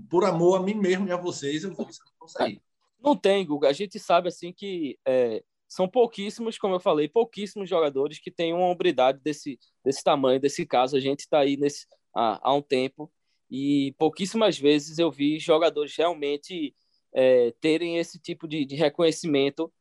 por 0.09 0.25
amor 0.25 0.59
a 0.59 0.63
mim 0.63 0.73
mesmo 0.73 1.07
e 1.07 1.11
a 1.11 1.17
vocês, 1.17 1.63
eu 1.63 1.73
vou 1.73 1.87
sair. 2.27 2.61
Não 2.99 3.15
tem, 3.15 3.45
Guga. 3.45 3.67
A 3.69 3.73
gente 3.73 3.99
sabe, 3.99 4.27
assim, 4.27 4.53
que 4.53 4.97
é, 5.05 5.43
são 5.67 5.87
pouquíssimos, 5.87 6.57
como 6.57 6.75
eu 6.75 6.79
falei, 6.79 7.09
pouquíssimos 7.09 7.69
jogadores 7.69 8.19
que 8.19 8.29
têm 8.29 8.53
uma 8.53 8.67
hombridade 8.67 9.19
desse, 9.23 9.59
desse 9.83 10.03
tamanho, 10.03 10.39
desse 10.39 10.65
caso. 10.65 10.95
A 10.95 10.99
gente 10.99 11.21
está 11.21 11.39
aí 11.39 11.57
nesse, 11.57 11.87
há, 12.15 12.39
há 12.41 12.53
um 12.53 12.61
tempo 12.61 13.11
e 13.49 13.93
pouquíssimas 13.97 14.57
vezes 14.57 14.97
eu 14.99 15.11
vi 15.11 15.39
jogadores 15.39 15.95
realmente 15.95 16.75
é, 17.13 17.53
terem 17.59 17.97
esse 17.97 18.19
tipo 18.19 18.47
de, 18.47 18.65
de 18.65 18.75
reconhecimento, 18.75 19.71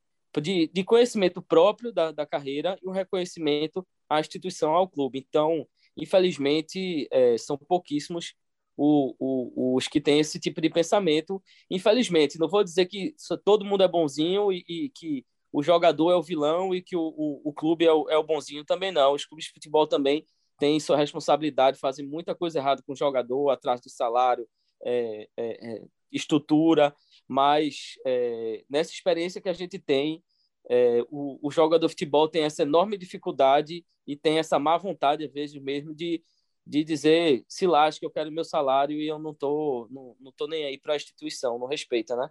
de, 0.40 0.68
de, 0.72 0.84
conhecimento 0.84 1.42
próprio 1.42 1.92
da, 1.92 2.12
da 2.12 2.26
carreira 2.26 2.78
e 2.82 2.88
um 2.88 2.92
reconhecimento 2.92 3.86
à 4.08 4.20
instituição, 4.20 4.74
ao 4.74 4.88
clube. 4.88 5.24
Então, 5.26 5.66
infelizmente, 5.96 7.08
é, 7.10 7.38
são 7.38 7.56
pouquíssimos 7.56 8.34
o, 8.76 9.14
o, 9.18 9.76
os 9.76 9.88
que 9.88 10.00
têm 10.00 10.20
esse 10.20 10.38
tipo 10.38 10.60
de 10.60 10.70
pensamento. 10.70 11.42
Infelizmente, 11.70 12.38
não 12.38 12.48
vou 12.48 12.62
dizer 12.62 12.86
que 12.86 13.14
todo 13.44 13.64
mundo 13.64 13.82
é 13.82 13.88
bonzinho 13.88 14.52
e, 14.52 14.64
e 14.68 14.90
que 14.90 15.24
o 15.52 15.62
jogador 15.62 16.12
é 16.12 16.16
o 16.16 16.22
vilão 16.22 16.74
e 16.74 16.82
que 16.82 16.96
o, 16.96 17.02
o, 17.16 17.40
o 17.44 17.52
clube 17.52 17.84
é 17.84 17.92
o, 17.92 18.08
é 18.08 18.16
o 18.16 18.22
bonzinho 18.22 18.64
também 18.64 18.92
não. 18.92 19.14
Os 19.14 19.24
clubes 19.24 19.46
de 19.46 19.52
futebol 19.52 19.86
também 19.86 20.24
tem 20.58 20.78
sua 20.78 20.96
responsabilidade, 20.96 21.78
fazem 21.78 22.06
muita 22.06 22.34
coisa 22.34 22.58
errada 22.58 22.82
com 22.82 22.92
o 22.92 22.96
jogador, 22.96 23.50
atrás 23.50 23.80
do 23.80 23.88
salário, 23.88 24.46
é, 24.84 25.28
é, 25.36 25.72
é 25.72 25.82
estrutura, 26.12 26.94
mas 27.30 27.94
é, 28.04 28.64
nessa 28.68 28.90
experiência 28.90 29.40
que 29.40 29.48
a 29.48 29.52
gente 29.52 29.78
tem, 29.78 30.20
é, 30.68 31.00
o, 31.08 31.38
o, 31.40 31.48
jogador 31.48 31.86
de 31.86 31.92
futebol 31.92 32.28
tem 32.28 32.42
essa 32.42 32.62
enorme 32.62 32.98
dificuldade 32.98 33.86
e 34.04 34.16
tem 34.16 34.40
essa 34.40 34.58
má 34.58 34.76
vontade, 34.76 35.24
às 35.24 35.32
vezes 35.32 35.62
mesmo, 35.62 35.94
de, 35.94 36.24
de 36.66 36.82
dizer, 36.82 37.44
se 37.48 37.68
lasque, 37.68 38.04
eu 38.04 38.10
quero 38.10 38.32
meu 38.32 38.42
salário 38.42 39.00
e 39.00 39.06
eu 39.06 39.16
não 39.16 39.32
tô, 39.32 39.86
não, 39.92 40.16
não 40.18 40.32
tô 40.32 40.48
nem 40.48 40.64
aí 40.64 40.76
para 40.76 40.94
a 40.94 40.96
instituição, 40.96 41.56
não 41.56 41.68
respeita, 41.68 42.16
né? 42.16 42.28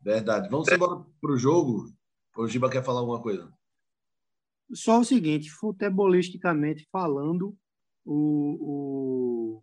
Verdade. 0.00 0.48
Vamos 0.48 0.68
embora 0.68 1.04
para 1.20 1.32
o 1.32 1.36
jogo. 1.36 1.92
O 2.36 2.46
Giba 2.46 2.70
quer 2.70 2.84
falar 2.84 3.00
alguma 3.00 3.20
coisa? 3.20 3.52
Só 4.72 5.00
o 5.00 5.04
seguinte, 5.04 5.50
futebolisticamente 5.50 6.86
falando, 6.92 7.58
o, 8.04 9.56
o, 9.56 9.62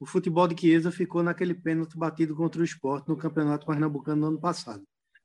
o 0.00 0.06
futebol 0.06 0.46
de 0.46 0.60
Chiesa 0.60 0.92
ficou 0.92 1.22
naquele 1.22 1.54
pênalti 1.54 1.96
batido 1.96 2.36
contra 2.36 2.60
o 2.60 2.64
esporte 2.64 3.08
no 3.08 3.16
Campeonato 3.16 3.66
Pernambucano 3.66 4.20
no 4.20 4.26
ano 4.28 4.40
passado. 4.40 4.84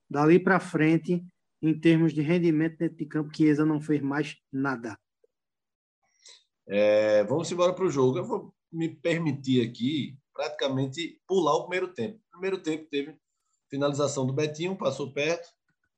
Dali 0.09 0.39
para 0.39 0.59
frente, 0.59 1.23
em 1.61 1.79
termos 1.79 2.13
de 2.13 2.21
rendimento 2.21 2.77
dentro 2.77 2.97
de 2.97 3.05
campo, 3.05 3.35
Chiesa 3.35 3.65
não 3.65 3.79
fez 3.79 4.01
mais 4.01 4.35
nada. 4.51 4.97
É, 6.67 7.23
vamos 7.25 7.51
embora 7.51 7.73
para 7.73 7.85
o 7.85 7.89
jogo. 7.89 8.17
Eu 8.17 8.25
vou 8.25 8.53
me 8.71 8.89
permitir 8.89 9.67
aqui 9.67 10.17
praticamente 10.33 11.21
pular 11.27 11.55
o 11.55 11.67
primeiro 11.67 11.93
tempo. 11.93 12.19
O 12.27 12.31
primeiro 12.31 12.57
tempo 12.57 12.87
teve 12.89 13.15
finalização 13.69 14.25
do 14.25 14.33
Betinho, 14.33 14.77
passou 14.77 15.13
perto. 15.13 15.47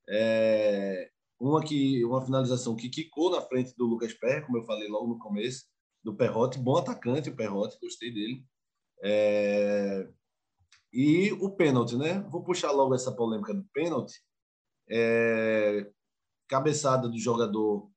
É, 0.08 1.10
uma, 1.38 1.62
que, 1.62 2.04
uma 2.04 2.24
finalização 2.24 2.76
que 2.76 2.88
quicou 2.88 3.30
na 3.30 3.40
frente 3.40 3.74
do 3.76 3.86
Lucas 3.86 4.12
Perry, 4.14 4.44
como 4.44 4.58
eu 4.58 4.64
falei 4.64 4.88
logo 4.88 5.06
no 5.06 5.18
começo, 5.18 5.64
do 6.04 6.14
Perrote. 6.14 6.58
Bom 6.58 6.76
atacante 6.76 7.30
o 7.30 7.36
Perrote, 7.36 7.78
gostei 7.80 8.12
dele. 8.12 8.44
É... 9.02 10.08
E 10.92 11.32
o 11.32 11.50
pênalti, 11.50 11.96
né? 11.96 12.20
Vou 12.30 12.42
puxar 12.42 12.70
logo 12.70 12.94
essa 12.94 13.12
polêmica 13.12 13.52
do 13.54 13.64
pênalti. 13.72 14.22
É... 14.88 15.90
Cabeçada 16.48 17.08
do 17.08 17.18
jogador 17.18 17.90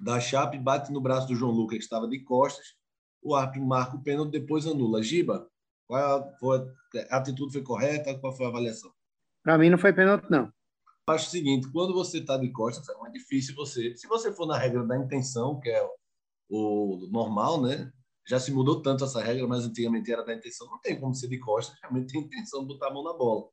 da 0.00 0.20
Chape, 0.20 0.58
bate 0.58 0.92
no 0.92 1.00
braço 1.00 1.28
do 1.28 1.34
João 1.34 1.52
Lucas, 1.52 1.78
que 1.78 1.84
estava 1.84 2.06
de 2.08 2.20
costas. 2.20 2.74
O 3.22 3.34
árbitro 3.34 3.64
marca 3.64 3.96
o 3.96 4.02
pênalti, 4.02 4.32
depois 4.32 4.66
anula. 4.66 5.02
Giba, 5.02 5.48
qual 5.86 6.34
foi 6.38 6.66
a 7.10 7.16
atitude 7.16 7.52
foi 7.52 7.62
correta? 7.62 8.18
Qual 8.18 8.36
foi 8.36 8.46
a 8.46 8.48
avaliação? 8.48 8.92
Para 9.42 9.58
mim 9.58 9.70
não 9.70 9.78
foi 9.78 9.92
pênalti, 9.92 10.28
não 10.30 10.52
acho 11.06 11.28
o 11.28 11.30
seguinte: 11.30 11.70
quando 11.70 11.92
você 11.92 12.18
está 12.18 12.36
de 12.36 12.50
costas, 12.50 12.88
é 12.88 12.98
mais 12.98 13.12
difícil 13.12 13.54
você. 13.54 13.96
Se 13.96 14.06
você 14.06 14.32
for 14.32 14.46
na 14.46 14.56
regra 14.56 14.84
da 14.84 14.96
intenção, 14.96 15.58
que 15.60 15.68
é 15.68 15.88
o 16.48 17.08
normal, 17.10 17.60
né? 17.60 17.92
Já 18.26 18.38
se 18.38 18.52
mudou 18.52 18.80
tanto 18.82 19.04
essa 19.04 19.22
regra, 19.22 19.46
mas 19.46 19.64
antigamente 19.64 20.12
era 20.12 20.24
da 20.24 20.34
intenção. 20.34 20.68
Não 20.68 20.80
tem 20.80 20.98
como 20.98 21.14
ser 21.14 21.28
de 21.28 21.38
costas, 21.38 21.76
realmente 21.80 22.12
tem 22.12 22.22
intenção 22.22 22.60
de 22.60 22.68
botar 22.68 22.88
a 22.88 22.94
mão 22.94 23.02
na 23.02 23.12
bola. 23.12 23.48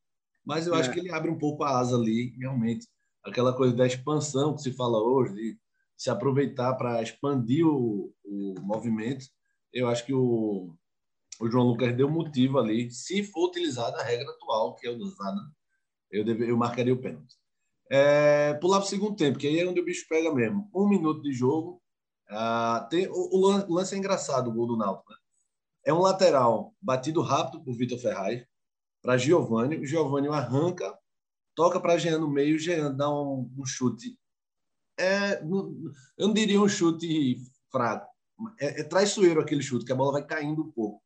Mas 0.46 0.68
eu 0.68 0.76
é. 0.76 0.80
acho 0.80 0.92
que 0.92 1.00
ele 1.00 1.12
abre 1.12 1.30
um 1.30 1.38
pouco 1.38 1.64
a 1.64 1.80
asa 1.80 1.96
ali, 1.96 2.36
realmente. 2.38 2.88
Aquela 3.24 3.54
coisa 3.54 3.76
da 3.76 3.86
expansão 3.86 4.56
que 4.56 4.62
se 4.62 4.74
fala 4.74 5.02
hoje, 5.02 5.34
de 5.34 5.60
se 5.98 6.10
aproveitar 6.10 6.76
para 6.76 7.02
expandir 7.02 7.68
o, 7.68 8.14
o 8.24 8.56
movimento. 8.62 9.26
Eu 9.74 9.88
acho 9.88 10.06
que 10.06 10.14
o, 10.14 10.74
o 11.40 11.50
João 11.50 11.68
Lucas 11.68 11.96
deu 11.96 12.10
motivo 12.10 12.58
ali, 12.58 12.92
se 12.92 13.24
for 13.24 13.48
utilizada 13.48 13.98
a 13.98 14.04
regra 14.04 14.30
atual, 14.32 14.76
que 14.76 14.88
é 14.88 14.92
usada, 14.92 15.40
eu, 16.12 16.24
deve, 16.24 16.50
eu 16.50 16.58
marcaria 16.58 16.94
o 16.94 17.02
pênalti. 17.02 17.36
É, 17.92 18.54
pular 18.56 18.78
para 18.78 18.86
o 18.86 18.90
segundo 18.90 19.16
tempo, 19.16 19.40
que 19.40 19.48
aí 19.48 19.60
é 19.60 19.68
onde 19.68 19.80
o 19.80 19.86
bicho 19.86 20.06
pega 20.08 20.34
mesmo. 20.34 20.70
Um 20.76 20.88
minuto 20.88 21.22
de 21.22 21.32
jogo. 21.32 21.82
Ah, 22.30 22.88
tem, 22.90 23.08
o, 23.10 23.14
o, 23.14 23.74
lance 23.74 23.96
é 23.96 23.98
engraçado, 23.98 24.50
o 24.50 24.54
gol 24.54 24.68
do 24.68 24.78
Náutico. 24.78 25.12
Né? 25.12 25.18
É 25.86 25.94
um 25.94 26.02
lateral 26.02 26.76
batido 26.82 27.22
rápido 27.22 27.64
por 27.64 27.76
Vitor 27.76 27.98
Ferraz 27.98 28.46
para 29.02 29.18
Giovanni. 29.18 29.78
O 29.78 29.86
Giovanni 29.86 30.28
arranca, 30.28 30.98
toca 31.56 31.80
para 31.80 31.98
Jean 31.98 32.20
no 32.20 32.30
meio. 32.30 32.60
Jean 32.60 32.94
dá 32.96 33.10
um, 33.10 33.52
um 33.58 33.66
chute. 33.66 34.18
É, 34.98 35.42
eu 35.42 35.88
não 36.28 36.34
diria 36.34 36.62
um 36.62 36.70
chute 36.70 37.38
fraco. 37.72 38.08
É, 38.60 38.82
é 38.82 38.84
traiçoeiro 38.84 39.42
aquele 39.42 39.62
chute, 39.62 39.86
que 39.86 39.92
a 39.92 39.96
bola 39.96 40.14
vai 40.14 40.26
caindo 40.26 40.62
um 40.62 40.72
pouco. 40.72 41.02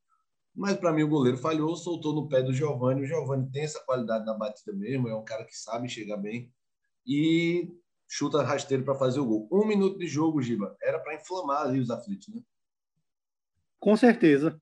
Mas 0.54 0.76
para 0.76 0.92
mim 0.92 1.02
o 1.02 1.08
goleiro 1.08 1.38
falhou, 1.38 1.74
soltou 1.76 2.14
no 2.14 2.28
pé 2.28 2.42
do 2.42 2.52
Giovanni. 2.52 3.02
O 3.02 3.06
Giovanni 3.06 3.50
tem 3.50 3.64
essa 3.64 3.80
qualidade 3.84 4.24
na 4.24 4.34
batida 4.34 4.72
mesmo, 4.72 5.08
é 5.08 5.16
um 5.16 5.24
cara 5.24 5.44
que 5.44 5.56
sabe 5.56 5.88
chegar 5.88 6.16
bem 6.16 6.52
e 7.06 7.70
chuta 8.16 8.44
rasteiro 8.44 8.84
para 8.84 8.94
fazer 8.94 9.18
o 9.18 9.26
gol. 9.26 9.48
Um 9.50 9.66
minuto 9.66 9.98
de 9.98 10.06
jogo, 10.06 10.40
Giba, 10.40 10.76
era 10.80 11.00
para 11.00 11.16
inflamar 11.16 11.62
ali 11.62 11.80
os 11.80 11.90
aflitos, 11.90 12.28
né? 12.28 12.40
Com 13.80 13.96
certeza. 13.96 14.56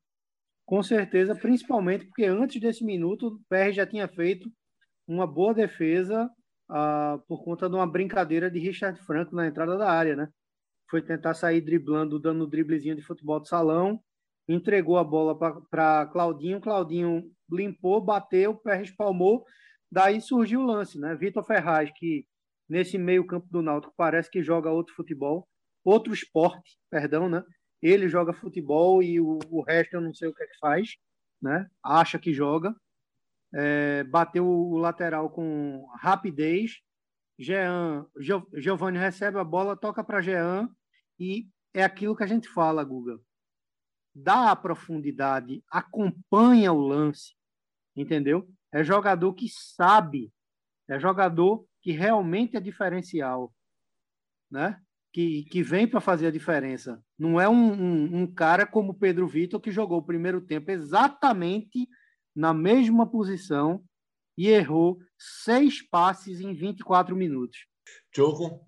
Com 0.64 0.82
certeza, 0.82 1.34
principalmente 1.34 2.06
porque 2.06 2.24
antes 2.24 2.58
desse 2.58 2.82
minuto 2.82 3.26
o 3.26 3.40
PR 3.50 3.70
já 3.70 3.86
tinha 3.86 4.08
feito 4.08 4.50
uma 5.06 5.26
boa 5.26 5.52
defesa 5.52 6.30
uh, 6.70 7.18
por 7.28 7.44
conta 7.44 7.68
de 7.68 7.74
uma 7.74 7.86
brincadeira 7.86 8.50
de 8.50 8.58
Richard 8.58 8.98
Franco 9.02 9.36
na 9.36 9.46
entrada 9.46 9.76
da 9.76 9.90
área, 9.90 10.16
né? 10.16 10.28
Foi 10.88 11.02
tentar 11.02 11.34
sair 11.34 11.60
driblando, 11.60 12.18
dando 12.18 12.46
um 12.46 12.48
driblezinho 12.48 12.96
de 12.96 13.02
futebol 13.02 13.38
de 13.38 13.50
salão, 13.50 14.00
entregou 14.48 14.96
a 14.96 15.04
bola 15.04 15.36
para 15.68 16.06
Claudinho, 16.06 16.60
Claudinho 16.60 17.30
limpou, 17.50 18.00
bateu, 18.00 18.52
o 18.52 18.56
PR 18.56 18.80
espalmou, 18.80 19.44
daí 19.90 20.22
surgiu 20.22 20.60
o 20.60 20.66
lance, 20.66 20.98
né? 20.98 21.14
Vitor 21.14 21.44
Ferraz, 21.44 21.90
que 21.94 22.26
nesse 22.68 22.98
meio 22.98 23.26
campo 23.26 23.46
do 23.50 23.62
Náutico 23.62 23.94
parece 23.96 24.30
que 24.30 24.42
joga 24.42 24.70
outro 24.70 24.94
futebol, 24.94 25.48
outro 25.84 26.12
esporte, 26.12 26.78
perdão, 26.90 27.28
né? 27.28 27.44
Ele 27.80 28.08
joga 28.08 28.32
futebol 28.32 29.02
e 29.02 29.20
o, 29.20 29.38
o 29.50 29.62
resto 29.62 29.94
eu 29.94 30.00
não 30.00 30.14
sei 30.14 30.28
o 30.28 30.34
que 30.34 30.42
é 30.42 30.46
que 30.46 30.58
faz, 30.58 30.96
né? 31.40 31.68
Acha 31.82 32.18
que 32.18 32.32
joga. 32.32 32.74
É, 33.54 34.04
bateu 34.04 34.46
o 34.46 34.78
lateral 34.78 35.28
com 35.28 35.86
rapidez. 35.96 36.80
Jean, 37.38 38.06
Giovanni 38.54 38.98
recebe 38.98 39.38
a 39.38 39.44
bola, 39.44 39.76
toca 39.76 40.04
para 40.04 40.20
Jean 40.20 40.68
e 41.18 41.48
é 41.74 41.82
aquilo 41.82 42.14
que 42.14 42.22
a 42.22 42.26
gente 42.26 42.48
fala, 42.48 42.84
Guga. 42.84 43.18
Dá 44.14 44.50
a 44.50 44.56
profundidade, 44.56 45.62
acompanha 45.68 46.72
o 46.72 46.80
lance, 46.80 47.34
entendeu? 47.96 48.48
É 48.70 48.84
jogador 48.84 49.34
que 49.34 49.48
sabe, 49.48 50.32
é 50.88 51.00
jogador 51.00 51.66
que 51.82 51.90
realmente 51.90 52.56
é 52.56 52.60
diferencial, 52.60 53.52
né? 54.50 54.80
Que, 55.12 55.44
que 55.44 55.62
vem 55.62 55.86
para 55.86 56.00
fazer 56.00 56.28
a 56.28 56.30
diferença. 56.30 57.02
Não 57.18 57.38
é 57.38 57.48
um, 57.48 57.72
um, 57.72 58.22
um 58.22 58.26
cara 58.26 58.64
como 58.64 58.92
o 58.92 58.98
Pedro 58.98 59.26
Vitor 59.28 59.60
que 59.60 59.70
jogou 59.70 59.98
o 59.98 60.06
primeiro 60.06 60.40
tempo 60.40 60.70
exatamente 60.70 61.86
na 62.34 62.54
mesma 62.54 63.06
posição 63.06 63.84
e 64.38 64.48
errou 64.48 64.98
seis 65.18 65.82
passes 65.82 66.40
em 66.40 66.54
24 66.54 67.14
minutos. 67.14 67.66
Choco? 68.14 68.66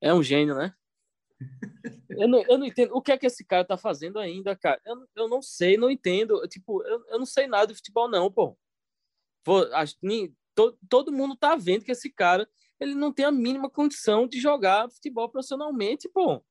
É 0.00 0.12
um 0.12 0.22
gênio, 0.22 0.54
né? 0.54 0.74
eu, 2.10 2.28
não, 2.28 2.42
eu 2.42 2.58
não 2.58 2.66
entendo. 2.66 2.94
O 2.94 3.00
que 3.00 3.12
é 3.12 3.18
que 3.18 3.26
esse 3.26 3.44
cara 3.44 3.64
tá 3.64 3.78
fazendo 3.78 4.18
ainda, 4.18 4.54
cara? 4.56 4.80
Eu, 4.84 5.08
eu 5.16 5.28
não 5.28 5.40
sei, 5.40 5.76
não 5.76 5.90
entendo. 5.90 6.46
Tipo, 6.48 6.82
eu, 6.84 7.04
eu 7.08 7.18
não 7.18 7.26
sei 7.26 7.46
nada 7.46 7.68
de 7.68 7.74
futebol, 7.74 8.08
não, 8.08 8.30
pô. 8.30 8.58
Vou, 9.46 9.72
acho, 9.74 9.96
to, 10.58 10.76
todo 10.88 11.12
mundo 11.12 11.36
tá 11.36 11.54
vendo 11.54 11.84
que 11.84 11.92
esse 11.92 12.10
cara 12.10 12.48
ele 12.80 12.94
não 12.94 13.12
tem 13.12 13.24
a 13.24 13.30
mínima 13.30 13.70
condição 13.70 14.26
de 14.26 14.40
jogar 14.40 14.90
futebol 14.90 15.28
profissionalmente, 15.28 16.08
pô. 16.08 16.44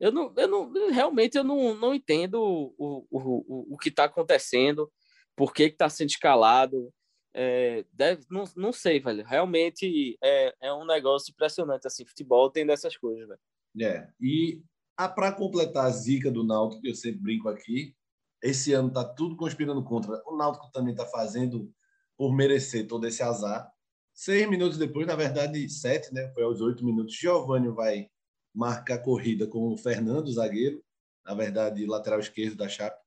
Eu 0.00 0.12
não, 0.12 0.32
eu 0.36 0.48
não 0.48 0.90
realmente 0.90 1.36
eu 1.36 1.44
não, 1.44 1.74
não 1.74 1.94
entendo 1.94 2.34
o, 2.36 2.74
o, 2.78 3.06
o, 3.10 3.74
o 3.74 3.78
que 3.78 3.88
está 3.88 4.04
acontecendo, 4.04 4.90
por 5.36 5.52
que 5.52 5.64
está 5.64 5.88
sendo 5.88 6.10
escalado. 6.10 6.92
É, 7.34 7.84
deve, 7.92 8.24
não, 8.30 8.44
não 8.56 8.72
sei, 8.72 8.98
velho. 8.98 9.24
Realmente 9.24 10.16
é, 10.22 10.54
é 10.60 10.72
um 10.72 10.86
negócio 10.86 11.30
impressionante 11.30 11.86
assim. 11.86 12.06
Futebol 12.06 12.50
tem 12.50 12.66
dessas 12.66 12.96
coisas, 12.96 13.26
velho. 13.28 13.40
É, 13.80 14.08
e 14.20 14.62
para 14.96 15.32
completar 15.32 15.86
a 15.86 15.90
zica 15.90 16.30
do 16.30 16.44
Náutico, 16.44 16.82
que 16.82 16.88
eu 16.88 16.94
sempre 16.94 17.20
brinco 17.20 17.48
aqui, 17.48 17.94
esse 18.42 18.72
ano 18.72 18.92
tá 18.92 19.04
tudo 19.04 19.36
conspirando 19.36 19.84
contra. 19.84 20.20
O 20.26 20.36
Náutico 20.36 20.70
também 20.72 20.92
está 20.92 21.06
fazendo 21.06 21.72
por 22.18 22.34
merecer 22.34 22.86
todo 22.88 23.06
esse 23.06 23.22
azar. 23.22 23.70
Seis 24.12 24.50
minutos 24.50 24.76
depois, 24.76 25.06
na 25.06 25.14
verdade, 25.14 25.68
sete, 25.70 26.12
né? 26.12 26.28
Foi 26.34 26.42
aos 26.42 26.60
oito 26.60 26.84
minutos. 26.84 27.14
Giovanni 27.14 27.68
vai 27.68 28.10
marcar 28.52 28.94
a 28.94 29.02
corrida 29.02 29.46
com 29.46 29.72
o 29.72 29.78
Fernando, 29.78 30.32
zagueiro, 30.32 30.82
na 31.24 31.32
verdade, 31.32 31.86
lateral 31.86 32.18
esquerdo 32.18 32.56
da 32.56 32.68
Chape. 32.68 32.98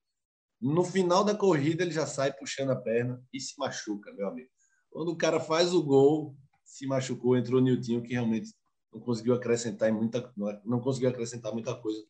No 0.61 0.85
final 0.85 1.23
da 1.25 1.35
corrida, 1.35 1.83
ele 1.83 1.91
já 1.91 2.05
sai 2.07 2.31
puxando 2.31 2.69
a 2.69 2.75
perna 2.75 3.21
e 3.33 3.39
se 3.39 3.55
machuca, 3.57 4.13
meu 4.13 4.27
amigo. 4.27 4.49
Quando 4.89 5.09
o 5.09 5.17
cara 5.17 5.39
faz 5.39 5.73
o 5.73 5.83
gol, 5.83 6.37
se 6.63 6.85
machucou, 6.85 7.35
entrou 7.35 7.59
o 7.59 7.63
Niltinho, 7.63 8.03
que 8.03 8.13
realmente 8.13 8.53
não 8.93 9.01
conseguiu 9.01 9.33
acrescentar 9.33 9.91
muita, 9.91 10.31
não 10.63 10.79
conseguiu 10.79 11.09
acrescentar 11.09 11.51
muita 11.51 11.75
coisa 11.75 12.01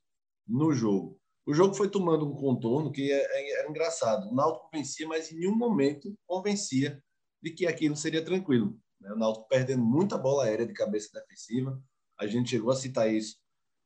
no 0.46 0.74
jogo. 0.74 1.21
O 1.46 1.54
jogo 1.54 1.74
foi 1.74 1.90
tomando 1.90 2.28
um 2.28 2.36
contorno 2.36 2.92
que 2.92 3.12
é, 3.12 3.18
é, 3.18 3.60
era 3.60 3.70
engraçado. 3.70 4.30
O 4.30 4.36
Náutico 4.36 4.70
vencia, 4.72 5.08
mas 5.08 5.32
em 5.32 5.38
nenhum 5.38 5.56
momento 5.56 6.16
convencia 6.26 7.02
de 7.42 7.52
que 7.52 7.66
aquilo 7.66 7.96
seria 7.96 8.24
tranquilo. 8.24 8.80
Né? 9.00 9.12
O 9.12 9.18
Náutico 9.18 9.48
perdendo 9.48 9.84
muita 9.84 10.18
bola 10.18 10.46
aérea 10.46 10.66
de 10.66 10.74
cabeça 10.74 11.10
defensiva. 11.14 11.82
A 12.20 12.28
gente 12.28 12.52
chegou 12.52 12.72
a 12.72 12.76
citar 12.76 13.12
isso 13.12 13.38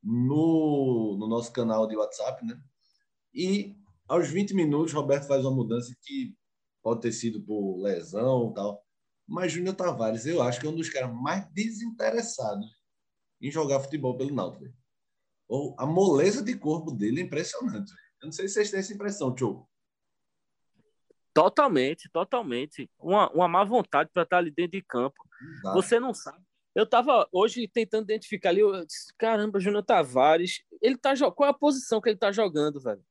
no, 0.03 1.15
no 1.17 1.27
nosso 1.27 1.51
canal 1.51 1.87
de 1.87 1.95
WhatsApp, 1.95 2.45
né? 2.45 2.61
E 3.33 3.75
aos 4.07 4.29
20 4.29 4.53
minutos, 4.53 4.93
Roberto 4.93 5.27
faz 5.27 5.43
uma 5.43 5.55
mudança 5.55 5.95
que 6.03 6.35
pode 6.83 7.01
ter 7.01 7.11
sido 7.11 7.41
por 7.41 7.81
lesão 7.81 8.53
tal. 8.53 8.85
Mas 9.27 9.51
Júnior 9.51 9.75
Tavares, 9.75 10.25
eu 10.25 10.41
acho 10.41 10.59
que 10.59 10.67
é 10.67 10.69
um 10.69 10.75
dos 10.75 10.89
caras 10.89 11.11
mais 11.13 11.47
desinteressados 11.51 12.67
em 13.41 13.49
jogar 13.49 13.79
futebol 13.79 14.15
pelo 14.15 14.33
Náutico. 14.33 14.65
A 15.77 15.85
moleza 15.85 16.43
de 16.43 16.57
corpo 16.57 16.91
dele 16.91 17.21
é 17.21 17.23
impressionante. 17.23 17.91
Eu 18.21 18.25
não 18.25 18.31
sei 18.31 18.47
se 18.47 18.55
vocês 18.55 18.71
têm 18.71 18.79
essa 18.79 18.93
impressão, 18.93 19.33
Tio. 19.33 19.67
Totalmente, 21.33 22.09
totalmente. 22.11 22.89
Uma, 22.97 23.29
uma 23.31 23.47
má 23.47 23.63
vontade 23.63 24.09
para 24.13 24.23
estar 24.23 24.37
ali 24.37 24.51
dentro 24.51 24.71
de 24.71 24.81
campo. 24.81 25.15
Exato. 25.59 25.75
Você 25.75 25.99
não 25.99 26.13
sabe. 26.13 26.43
Eu 26.73 26.83
estava 26.83 27.27
hoje 27.31 27.67
tentando 27.67 28.03
identificar 28.03 28.49
ali, 28.49 28.59
eu 28.59 28.85
disse, 28.85 29.13
caramba, 29.17 29.59
Júnior 29.59 29.83
Tavares, 29.83 30.61
ele 30.81 30.97
tá 30.97 31.13
qual 31.31 31.47
é 31.47 31.51
a 31.51 31.53
posição 31.53 32.01
que 32.01 32.09
ele 32.09 32.17
está 32.17 32.31
jogando, 32.31 32.81
velho? 32.81 33.03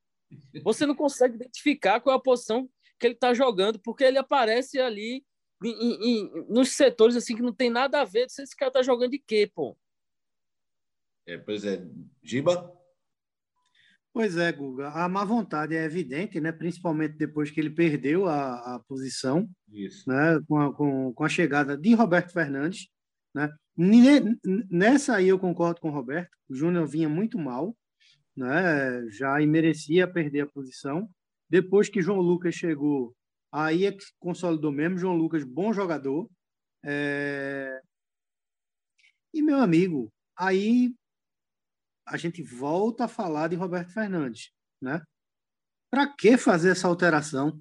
Você 0.62 0.84
não 0.84 0.94
consegue 0.94 1.36
identificar 1.36 2.00
qual 2.00 2.14
é 2.14 2.18
a 2.18 2.22
posição 2.22 2.68
que 2.98 3.06
ele 3.06 3.14
está 3.14 3.32
jogando, 3.32 3.78
porque 3.78 4.04
ele 4.04 4.18
aparece 4.18 4.78
ali 4.80 5.24
em, 5.62 5.70
em, 5.70 6.46
nos 6.48 6.70
setores 6.70 7.16
assim 7.16 7.36
que 7.36 7.42
não 7.42 7.54
tem 7.54 7.70
nada 7.70 8.00
a 8.00 8.04
ver. 8.04 8.26
Esse 8.26 8.56
cara 8.56 8.70
tá 8.70 8.82
jogando 8.82 9.12
de 9.12 9.18
quê, 9.18 9.50
pô? 9.54 9.76
É, 11.26 11.38
pois 11.38 11.64
é, 11.64 11.86
Giba? 12.22 12.72
Pois 14.14 14.36
é, 14.36 14.52
Guga. 14.52 14.90
A 14.90 15.08
má 15.08 15.24
vontade 15.24 15.74
é 15.74 15.84
evidente, 15.84 16.40
né? 16.40 16.52
principalmente 16.52 17.16
depois 17.16 17.50
que 17.50 17.58
ele 17.58 17.70
perdeu 17.70 18.28
a, 18.28 18.76
a 18.76 18.78
posição 18.86 19.50
Isso. 19.68 20.08
Né? 20.08 20.40
Com, 20.46 20.56
a, 20.60 20.72
com, 20.72 21.12
com 21.12 21.24
a 21.24 21.28
chegada 21.28 21.76
de 21.76 21.94
Roberto 21.94 22.32
Fernandes. 22.32 22.88
Né? 23.34 23.52
Nessa 24.70 25.16
aí 25.16 25.26
eu 25.26 25.38
concordo 25.38 25.80
com 25.80 25.88
o 25.88 25.92
Roberto. 25.92 26.30
O 26.48 26.54
Júnior 26.54 26.86
vinha 26.86 27.08
muito 27.08 27.36
mal, 27.38 27.76
né? 28.36 29.04
já 29.10 29.36
merecia 29.40 30.06
perder 30.06 30.42
a 30.42 30.46
posição. 30.46 31.10
Depois 31.50 31.88
que 31.88 32.00
João 32.00 32.20
Lucas 32.20 32.54
chegou, 32.54 33.16
aí 33.50 33.84
é 33.84 33.90
que 33.90 34.04
consolidou 34.20 34.70
mesmo. 34.70 34.96
João 34.96 35.16
Lucas, 35.16 35.42
bom 35.42 35.72
jogador. 35.72 36.30
É... 36.84 37.80
E, 39.32 39.42
meu 39.42 39.56
amigo, 39.56 40.12
aí 40.36 40.94
a 42.06 42.16
gente 42.16 42.42
volta 42.42 43.04
a 43.04 43.08
falar 43.08 43.48
de 43.48 43.56
Roberto 43.56 43.92
Fernandes, 43.92 44.50
né? 44.80 45.02
Para 45.90 46.06
que 46.06 46.36
fazer 46.36 46.70
essa 46.70 46.88
alteração? 46.88 47.60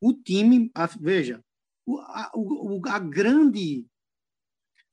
O 0.00 0.12
time, 0.12 0.70
a, 0.74 0.86
veja, 0.86 1.42
o, 1.86 1.98
a, 1.98 2.30
o, 2.34 2.80
a, 2.88 2.98
grande 2.98 3.86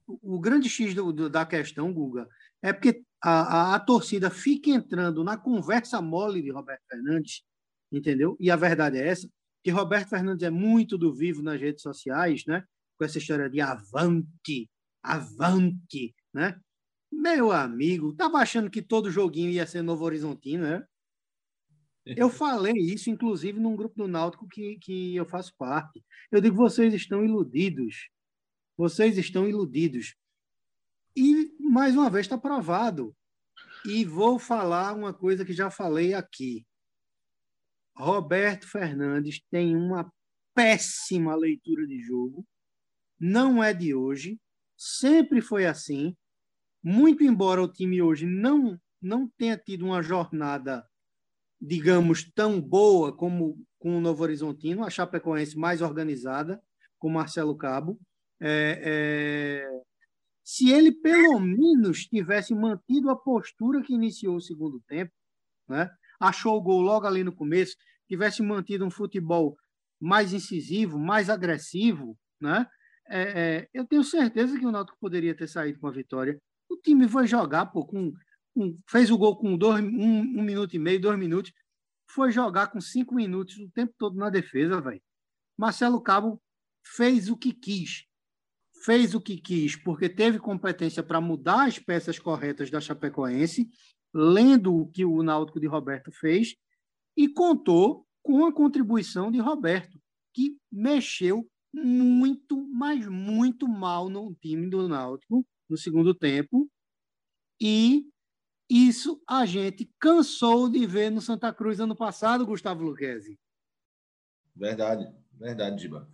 o 0.08 0.40
grande 0.40 0.70
X 0.70 0.94
do, 0.94 1.14
do, 1.14 1.30
da 1.30 1.46
questão, 1.46 1.94
Guga, 1.94 2.28
é 2.62 2.74
porque 2.74 3.04
a, 3.22 3.74
a, 3.74 3.76
a, 3.76 3.80
torcida 3.80 4.30
fica 4.30 4.70
entrando 4.70 5.24
na 5.24 5.38
conversa 5.38 6.02
mole 6.02 6.42
de 6.42 6.52
Roberto 6.52 6.84
Fernandes, 6.90 7.44
entendeu? 7.92 8.36
E 8.40 8.50
a 8.50 8.56
verdade 8.56 8.98
é 8.98 9.08
essa, 9.08 9.30
que 9.64 9.70
Roberto 9.70 10.10
Fernandes 10.10 10.44
é 10.44 10.50
muito 10.50 10.98
do 10.98 11.14
vivo 11.14 11.44
nas 11.44 11.60
redes 11.60 11.82
sociais, 11.82 12.44
né? 12.48 12.64
Com 12.98 13.06
essa 13.06 13.18
história 13.18 13.50
de 13.50 13.62
avante, 13.62 14.70
avante, 15.04 16.16
né? 16.34 16.60
Meu 17.12 17.52
amigo, 17.52 18.14
tava 18.14 18.38
achando 18.38 18.70
que 18.70 18.82
todo 18.82 19.12
joguinho 19.12 19.50
ia 19.50 19.66
ser 19.66 19.82
Novo 19.82 20.06
Horizontino, 20.06 20.64
né? 20.64 20.86
Eu 22.06 22.30
falei 22.30 22.74
isso, 22.74 23.10
inclusive, 23.10 23.60
num 23.60 23.76
grupo 23.76 23.96
do 23.96 24.08
Náutico 24.08 24.48
que, 24.48 24.78
que 24.80 25.16
eu 25.16 25.26
faço 25.26 25.54
parte. 25.58 26.04
Eu 26.32 26.40
digo, 26.40 26.56
vocês 26.56 26.94
estão 26.94 27.24
iludidos. 27.24 28.10
Vocês 28.78 29.18
estão 29.18 29.48
iludidos. 29.48 30.16
E, 31.16 31.52
mais 31.60 31.96
uma 31.96 32.10
vez, 32.10 32.26
está 32.26 32.38
provado. 32.38 33.16
E 33.86 34.06
vou 34.06 34.38
falar 34.40 34.94
uma 34.94 35.14
coisa 35.14 35.44
que 35.44 35.54
já 35.54 35.70
falei 35.70 36.14
aqui. 36.14 36.66
Roberto 37.96 38.68
Fernandes 38.68 39.42
tem 39.50 39.76
uma 39.76 40.12
péssima 40.54 41.36
leitura 41.36 41.86
de 41.86 42.00
jogo. 42.02 42.48
Não 43.20 43.64
é 43.64 43.74
de 43.74 43.94
hoje. 43.94 44.40
Sempre 44.78 45.42
foi 45.42 45.66
assim 45.66 46.16
muito 46.84 47.24
embora 47.24 47.62
o 47.62 47.72
time 47.72 48.02
hoje 48.02 48.26
não, 48.26 48.80
não 49.02 49.28
tenha 49.38 49.58
tido 49.58 49.86
uma 49.86 50.02
jornada, 50.02 50.86
digamos, 51.62 52.24
tão 52.34 52.62
boa 52.62 53.16
como 53.16 53.58
com 53.78 53.98
o 53.98 54.02
Novo 54.02 54.24
Horizontino, 54.24 54.84
a 54.84 54.90
Chapecoense 54.90 55.58
mais 55.58 55.82
organizada, 55.82 56.62
com 56.98 57.10
Marcelo 57.10 57.56
Cabo, 57.58 58.00
é, 58.42 58.82
é, 58.84 59.82
se 60.44 60.72
ele 60.72 60.92
pelo 60.92 61.40
menos 61.40 62.06
tivesse 62.06 62.54
mantido 62.54 63.10
a 63.10 63.16
postura 63.16 63.82
que 63.82 63.94
iniciou 63.94 64.36
o 64.36 64.42
segundo 64.42 64.82
tempo, 64.88 65.12
né? 65.68 65.90
achou 66.20 66.58
o 66.58 66.62
gol 66.62 66.82
logo 66.82 67.08
ali 67.08 67.24
no 67.24 67.34
começo, 67.34 67.76
tivesse 68.08 68.42
mantido 68.42 68.86
um 68.86 68.92
futebol 68.92 69.56
mais 70.00 70.34
incisivo, 70.34 70.98
mais 70.98 71.30
agressivo, 71.30 72.18
né? 72.42 72.66
É, 73.08 73.22
é, 73.22 73.70
eu 73.74 73.86
tenho 73.86 74.04
certeza 74.04 74.58
que 74.58 74.66
o 74.66 74.72
Náutico 74.72 74.98
poderia 75.00 75.36
ter 75.36 75.48
saído 75.48 75.80
com 75.80 75.88
a 75.88 75.92
vitória. 75.92 76.40
O 76.70 76.78
time 76.78 77.08
foi 77.08 77.28
jogar, 77.28 77.66
pô, 77.66 77.86
com, 77.86 78.14
com 78.54 78.78
fez 78.88 79.10
o 79.10 79.18
gol 79.18 79.36
com 79.36 79.58
dois, 79.58 79.84
um, 79.84 80.20
um 80.20 80.44
minuto 80.44 80.76
e 80.76 80.80
meio, 80.80 81.02
dois 81.02 81.18
minutos. 81.18 81.52
Foi 82.08 82.32
jogar 82.32 82.68
com 82.68 82.80
cinco 82.80 83.16
minutos 83.16 83.58
o 83.58 83.70
tempo 83.72 83.94
todo 83.98 84.16
na 84.16 84.30
defesa, 84.30 84.80
velho. 84.80 85.02
Marcelo 85.58 86.02
Cabo 86.02 86.42
fez 86.84 87.30
o 87.30 87.36
que 87.36 87.52
quis. 87.52 88.06
Fez 88.84 89.14
o 89.14 89.20
que 89.20 89.38
quis, 89.38 89.76
porque 89.76 90.08
teve 90.08 90.40
competência 90.40 91.04
para 91.04 91.20
mudar 91.20 91.68
as 91.68 91.78
peças 91.78 92.18
corretas 92.18 92.70
da 92.70 92.80
Chapecoense, 92.80 93.70
lendo 94.14 94.74
o 94.74 94.88
que 94.88 95.04
o 95.04 95.22
Náutico 95.22 95.60
de 95.60 95.68
Roberto 95.68 96.12
fez, 96.12 96.56
e 97.18 97.28
contou 97.28 98.08
com 98.24 98.46
a 98.46 98.54
contribuição 98.54 99.32
de 99.32 99.40
Roberto, 99.40 100.00
que 100.34 100.58
mexeu 100.72 101.50
muito, 101.74 102.66
mas 102.72 103.06
muito 103.08 103.68
mal 103.68 104.10
no 104.10 104.34
time 104.36 104.70
do 104.70 104.88
Náutico 104.88 105.46
no 105.70 105.78
segundo 105.78 106.14
tempo. 106.14 106.70
E 107.62 108.06
isso 108.70 109.22
a 109.28 109.46
gente 109.46 109.90
cansou 110.00 110.70
de 110.70 110.86
ver 110.86 111.10
no 111.10 111.22
Santa 111.22 111.54
Cruz 111.54 111.80
ano 111.80 111.96
passado, 111.96 112.46
Gustavo 112.46 112.84
Luquezzi. 112.84 113.40
Verdade, 114.56 115.12
verdade, 115.34 115.82
Giba. 115.82 116.10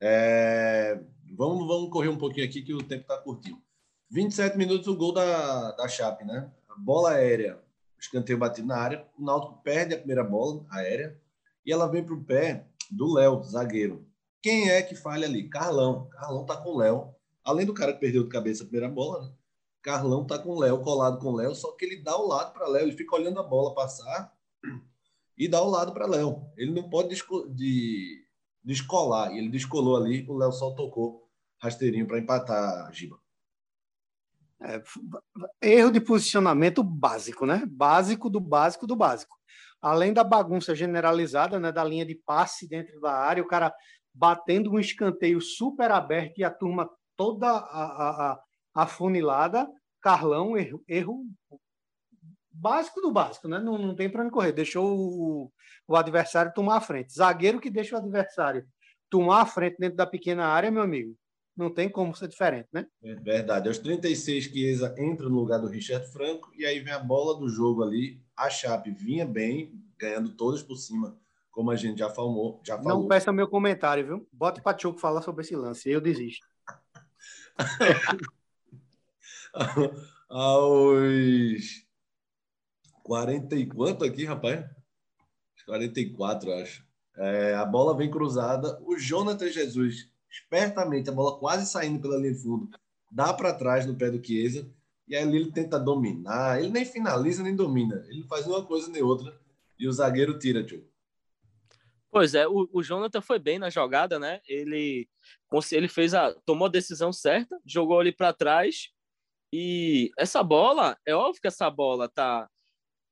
É... 0.00 1.02
Vamos, 1.36 1.66
vamos 1.66 1.90
correr 1.90 2.08
um 2.08 2.16
pouquinho 2.16 2.46
aqui 2.46 2.62
que 2.62 2.74
o 2.74 2.82
tempo 2.82 3.02
está 3.02 3.18
curtinho. 3.18 3.62
27 4.10 4.56
minutos 4.56 4.86
o 4.86 4.96
gol 4.96 5.12
da, 5.12 5.72
da 5.72 5.86
Chape, 5.86 6.24
né? 6.24 6.50
Bola 6.78 7.10
aérea, 7.10 7.62
escanteio 7.98 8.38
batido 8.38 8.68
na 8.68 8.76
área. 8.76 9.06
O 9.18 9.22
Náutico 9.22 9.60
perde 9.62 9.94
a 9.94 9.98
primeira 9.98 10.24
bola 10.24 10.64
aérea 10.70 11.20
e 11.66 11.72
ela 11.72 11.86
vem 11.86 12.02
para 12.02 12.14
o 12.14 12.24
pé 12.24 12.66
do 12.90 13.12
Léo, 13.12 13.42
zagueiro. 13.42 14.08
Quem 14.40 14.70
é 14.70 14.80
que 14.80 14.94
falha 14.94 15.26
ali? 15.26 15.48
Carlão. 15.48 16.08
Carlão 16.08 16.46
tá 16.46 16.56
com 16.56 16.70
o 16.70 16.78
Léo 16.78 17.14
além 17.48 17.64
do 17.64 17.72
cara 17.72 17.94
que 17.94 18.00
perdeu 18.00 18.24
de 18.24 18.28
cabeça 18.28 18.62
a 18.62 18.66
primeira 18.66 18.92
bola, 18.92 19.26
né? 19.26 19.32
Carlão 19.80 20.26
tá 20.26 20.38
com 20.38 20.50
o 20.50 20.58
Léo, 20.58 20.82
colado 20.82 21.18
com 21.18 21.28
o 21.28 21.36
Léo, 21.36 21.54
só 21.54 21.72
que 21.72 21.84
ele 21.84 22.02
dá 22.02 22.14
o 22.14 22.26
lado 22.26 22.52
para 22.52 22.68
Léo, 22.68 22.82
ele 22.82 22.96
fica 22.96 23.16
olhando 23.16 23.40
a 23.40 23.42
bola 23.42 23.74
passar 23.74 24.36
e 25.36 25.48
dá 25.48 25.62
o 25.62 25.70
lado 25.70 25.92
para 25.92 26.06
Léo. 26.06 26.46
Ele 26.58 26.72
não 26.72 26.90
pode 26.90 27.08
desco 27.08 27.48
de, 27.48 28.22
descolar, 28.62 29.34
ele 29.34 29.48
descolou 29.48 29.96
ali, 29.96 30.26
o 30.28 30.36
Léo 30.36 30.52
só 30.52 30.72
tocou 30.72 31.26
rasteirinho 31.58 32.06
para 32.06 32.18
empatar, 32.18 32.92
Giba. 32.92 33.18
É, 34.60 34.82
erro 35.62 35.90
de 35.90 36.00
posicionamento 36.00 36.82
básico, 36.82 37.46
né? 37.46 37.64
Básico 37.66 38.28
do 38.28 38.40
básico 38.40 38.86
do 38.86 38.94
básico. 38.94 39.38
Além 39.80 40.12
da 40.12 40.22
bagunça 40.22 40.74
generalizada, 40.74 41.58
né, 41.58 41.72
da 41.72 41.84
linha 41.84 42.04
de 42.04 42.14
passe 42.14 42.68
dentro 42.68 43.00
da 43.00 43.12
área, 43.12 43.42
o 43.42 43.46
cara 43.46 43.72
batendo 44.12 44.72
um 44.72 44.78
escanteio 44.80 45.40
super 45.40 45.92
aberto 45.92 46.38
e 46.38 46.44
a 46.44 46.50
turma 46.50 46.90
toda 47.18 47.50
a, 47.50 48.32
a, 48.32 48.42
a 48.74 48.86
funilada, 48.86 49.68
Carlão, 50.00 50.56
erro, 50.56 50.82
erro 50.86 51.26
básico 52.50 53.00
do 53.00 53.10
básico, 53.10 53.48
né? 53.48 53.58
Não, 53.58 53.76
não 53.76 53.94
tem 53.94 54.08
para 54.08 54.22
onde 54.22 54.30
correr. 54.30 54.52
Deixou 54.52 54.96
o, 54.96 55.52
o 55.86 55.96
adversário 55.96 56.52
tomar 56.54 56.76
a 56.76 56.80
frente. 56.80 57.12
Zagueiro 57.12 57.60
que 57.60 57.70
deixa 57.70 57.96
o 57.96 57.98
adversário 57.98 58.64
tomar 59.10 59.42
a 59.42 59.46
frente 59.46 59.76
dentro 59.78 59.96
da 59.96 60.06
pequena 60.06 60.46
área, 60.46 60.70
meu 60.70 60.82
amigo, 60.82 61.16
não 61.56 61.72
tem 61.72 61.88
como 61.88 62.14
ser 62.14 62.28
diferente, 62.28 62.68
né? 62.72 62.86
É 63.02 63.14
verdade. 63.16 63.68
Aos 63.68 63.78
36, 63.78 64.44
Chiesa 64.44 64.94
entra 64.96 65.28
no 65.28 65.34
lugar 65.34 65.58
do 65.58 65.66
Richard 65.66 66.06
Franco 66.12 66.52
e 66.56 66.64
aí 66.64 66.78
vem 66.78 66.92
a 66.92 66.98
bola 67.00 67.38
do 67.38 67.48
jogo 67.48 67.82
ali. 67.82 68.22
A 68.36 68.48
Chape 68.48 68.92
vinha 68.92 69.26
bem, 69.26 69.72
ganhando 69.98 70.36
todas 70.36 70.62
por 70.62 70.76
cima, 70.76 71.18
como 71.50 71.70
a 71.70 71.76
gente 71.76 71.98
já 71.98 72.10
falou. 72.10 72.60
Já 72.64 72.76
falou. 72.76 73.00
Não 73.00 73.08
peça 73.08 73.32
meu 73.32 73.48
comentário, 73.48 74.06
viu? 74.06 74.28
Bote 74.32 74.62
para 74.62 74.76
Tchoco 74.76 75.00
falar 75.00 75.22
sobre 75.22 75.42
esse 75.42 75.56
lance. 75.56 75.90
Eu 75.90 76.00
desisto. 76.00 76.46
Aos 80.28 81.84
40 83.02 83.56
e 83.56 83.66
quanto 83.66 84.04
aqui, 84.04 84.24
rapaz? 84.24 84.64
44, 85.66 86.52
acho. 86.52 86.86
É, 87.16 87.54
a 87.54 87.64
bola 87.64 87.96
vem 87.96 88.10
cruzada. 88.10 88.78
O 88.82 88.96
Jonathan 88.96 89.48
Jesus, 89.48 90.08
espertamente, 90.30 91.10
a 91.10 91.12
bola 91.12 91.38
quase 91.38 91.66
saindo 91.66 92.00
pela 92.00 92.16
linha 92.16 92.32
de 92.32 92.42
fundo, 92.42 92.70
dá 93.10 93.32
para 93.32 93.52
trás 93.52 93.86
no 93.86 93.96
pé 93.96 94.10
do 94.10 94.24
Chiesa. 94.24 94.70
E 95.06 95.16
aí 95.16 95.26
ele 95.26 95.50
tenta 95.50 95.80
dominar. 95.80 96.60
Ele 96.60 96.70
nem 96.70 96.84
finaliza 96.84 97.42
nem 97.42 97.56
domina. 97.56 98.04
Ele 98.08 98.22
faz 98.24 98.46
uma 98.46 98.64
coisa 98.64 98.90
nem 98.90 99.02
outra. 99.02 99.34
E 99.78 99.88
o 99.88 99.92
zagueiro 99.92 100.38
tira, 100.38 100.62
tio. 100.62 100.86
Pois 102.10 102.34
é, 102.34 102.48
o, 102.48 102.68
o 102.72 102.82
Jonathan 102.82 103.20
foi 103.20 103.38
bem 103.38 103.58
na 103.58 103.68
jogada, 103.68 104.18
né? 104.18 104.40
Ele, 104.46 105.08
ele 105.72 105.88
fez 105.88 106.14
a, 106.14 106.34
tomou 106.46 106.66
a 106.66 106.70
decisão 106.70 107.12
certa, 107.12 107.60
jogou 107.66 108.00
ali 108.00 108.12
para 108.12 108.32
trás. 108.32 108.88
E 109.52 110.10
essa 110.18 110.42
bola, 110.42 110.96
é 111.06 111.14
óbvio 111.14 111.40
que 111.40 111.48
essa 111.48 111.70
bola 111.70 112.08
tá 112.08 112.48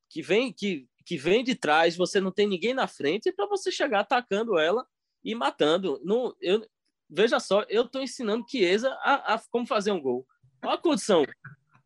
que 0.09 0.23
vem 0.23 0.53
que, 0.53 0.89
que 1.05 1.17
vem 1.17 1.43
de 1.45 1.55
trás, 1.55 1.97
você 1.97 2.21
não 2.21 2.31
tem 2.31 2.47
ninguém 2.47 2.73
na 2.73 2.87
frente 2.87 3.33
para 3.33 3.47
você 3.47 3.71
chegar 3.71 4.01
atacando 4.01 4.59
ela 4.59 4.87
e 5.23 5.35
matando. 5.35 6.01
Não, 6.05 6.35
eu 6.41 6.67
veja 7.09 7.39
só, 7.39 7.63
eu 7.69 7.83
estou 7.83 8.03
ensinando 8.03 8.47
Chiesa 8.49 8.91
a, 9.03 9.35
a 9.35 9.43
como 9.51 9.67
fazer 9.67 9.93
um 9.93 10.01
gol. 10.01 10.27
Olha 10.65 10.75
a 10.75 10.79
condição. 10.79 11.25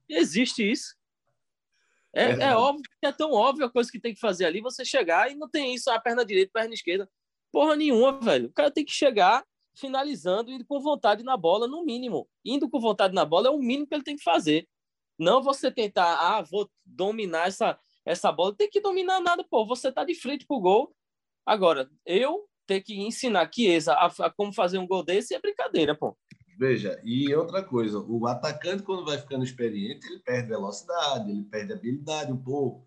Existe 0.09 0.69
isso. 0.69 0.97
É, 2.13 2.25
é, 2.25 2.43
é, 2.43 2.57
óbvio 2.57 2.83
que 2.83 3.07
é 3.07 3.13
tão 3.13 3.33
óbvio 3.33 3.67
a 3.67 3.71
coisa 3.71 3.91
que 3.91 4.01
tem 4.01 4.13
que 4.13 4.21
fazer 4.21 4.45
ali, 4.45 4.61
você 4.61 4.85
chegar 4.85 5.31
e 5.31 5.37
não 5.37 5.49
tem 5.49 5.75
isso, 5.75 5.91
a 5.91 6.01
perna 6.01 6.25
direita, 6.25 6.51
perna 6.53 6.75
esquerda. 6.75 7.09
Porra 7.53 7.77
nenhuma, 7.77 8.21
velho. 8.21 8.49
O 8.49 8.53
cara 8.53 8.71
tem 8.71 8.85
que 8.85 8.93
chegar 8.93 9.45
finalizando, 9.77 10.51
indo 10.51 10.65
com 10.67 10.81
vontade 10.81 11.23
na 11.23 11.37
bola, 11.37 11.67
no 11.67 11.85
mínimo. 11.85 12.29
Indo 12.45 12.69
com 12.69 12.81
vontade 12.81 13.15
na 13.15 13.25
bola 13.25 13.49
é 13.49 13.51
o 13.51 13.59
mínimo 13.59 13.87
que 13.87 13.95
ele 13.95 14.05
tem 14.05 14.17
que 14.17 14.23
fazer. 14.23 14.69
Não 15.19 15.43
você 15.43 15.71
tentar, 15.71 16.17
ah, 16.17 16.43
vou 16.43 16.69
dominar 16.85 17.49
essa, 17.49 17.79
essa 18.05 18.33
bola. 18.33 18.55
Tem 18.55 18.69
que 18.69 18.81
dominar 18.81 19.21
nada, 19.21 19.45
pô. 19.49 19.67
Você 19.67 19.93
tá 19.93 20.05
de 20.05 20.15
frente 20.15 20.47
pro 20.47 20.61
gol. 20.61 20.95
Agora, 21.45 21.91
eu 22.07 22.49
ter 22.67 22.81
que 22.83 22.95
ensinar 22.95 23.51
Chiesa 23.53 23.95
a, 23.95 24.07
a 24.07 24.31
como 24.31 24.53
fazer 24.53 24.79
um 24.79 24.87
gol 24.87 25.03
desse 25.03 25.35
é 25.35 25.41
brincadeira, 25.41 25.95
pô. 25.97 26.17
Veja, 26.61 27.01
e 27.03 27.35
outra 27.35 27.65
coisa, 27.65 27.99
o 28.01 28.27
atacante, 28.27 28.83
quando 28.83 29.03
vai 29.03 29.17
ficando 29.17 29.43
experiente, 29.43 30.07
ele 30.07 30.19
perde 30.19 30.51
velocidade, 30.51 31.31
ele 31.31 31.43
perde 31.45 31.73
habilidade 31.73 32.31
um 32.31 32.37
pouco. 32.37 32.87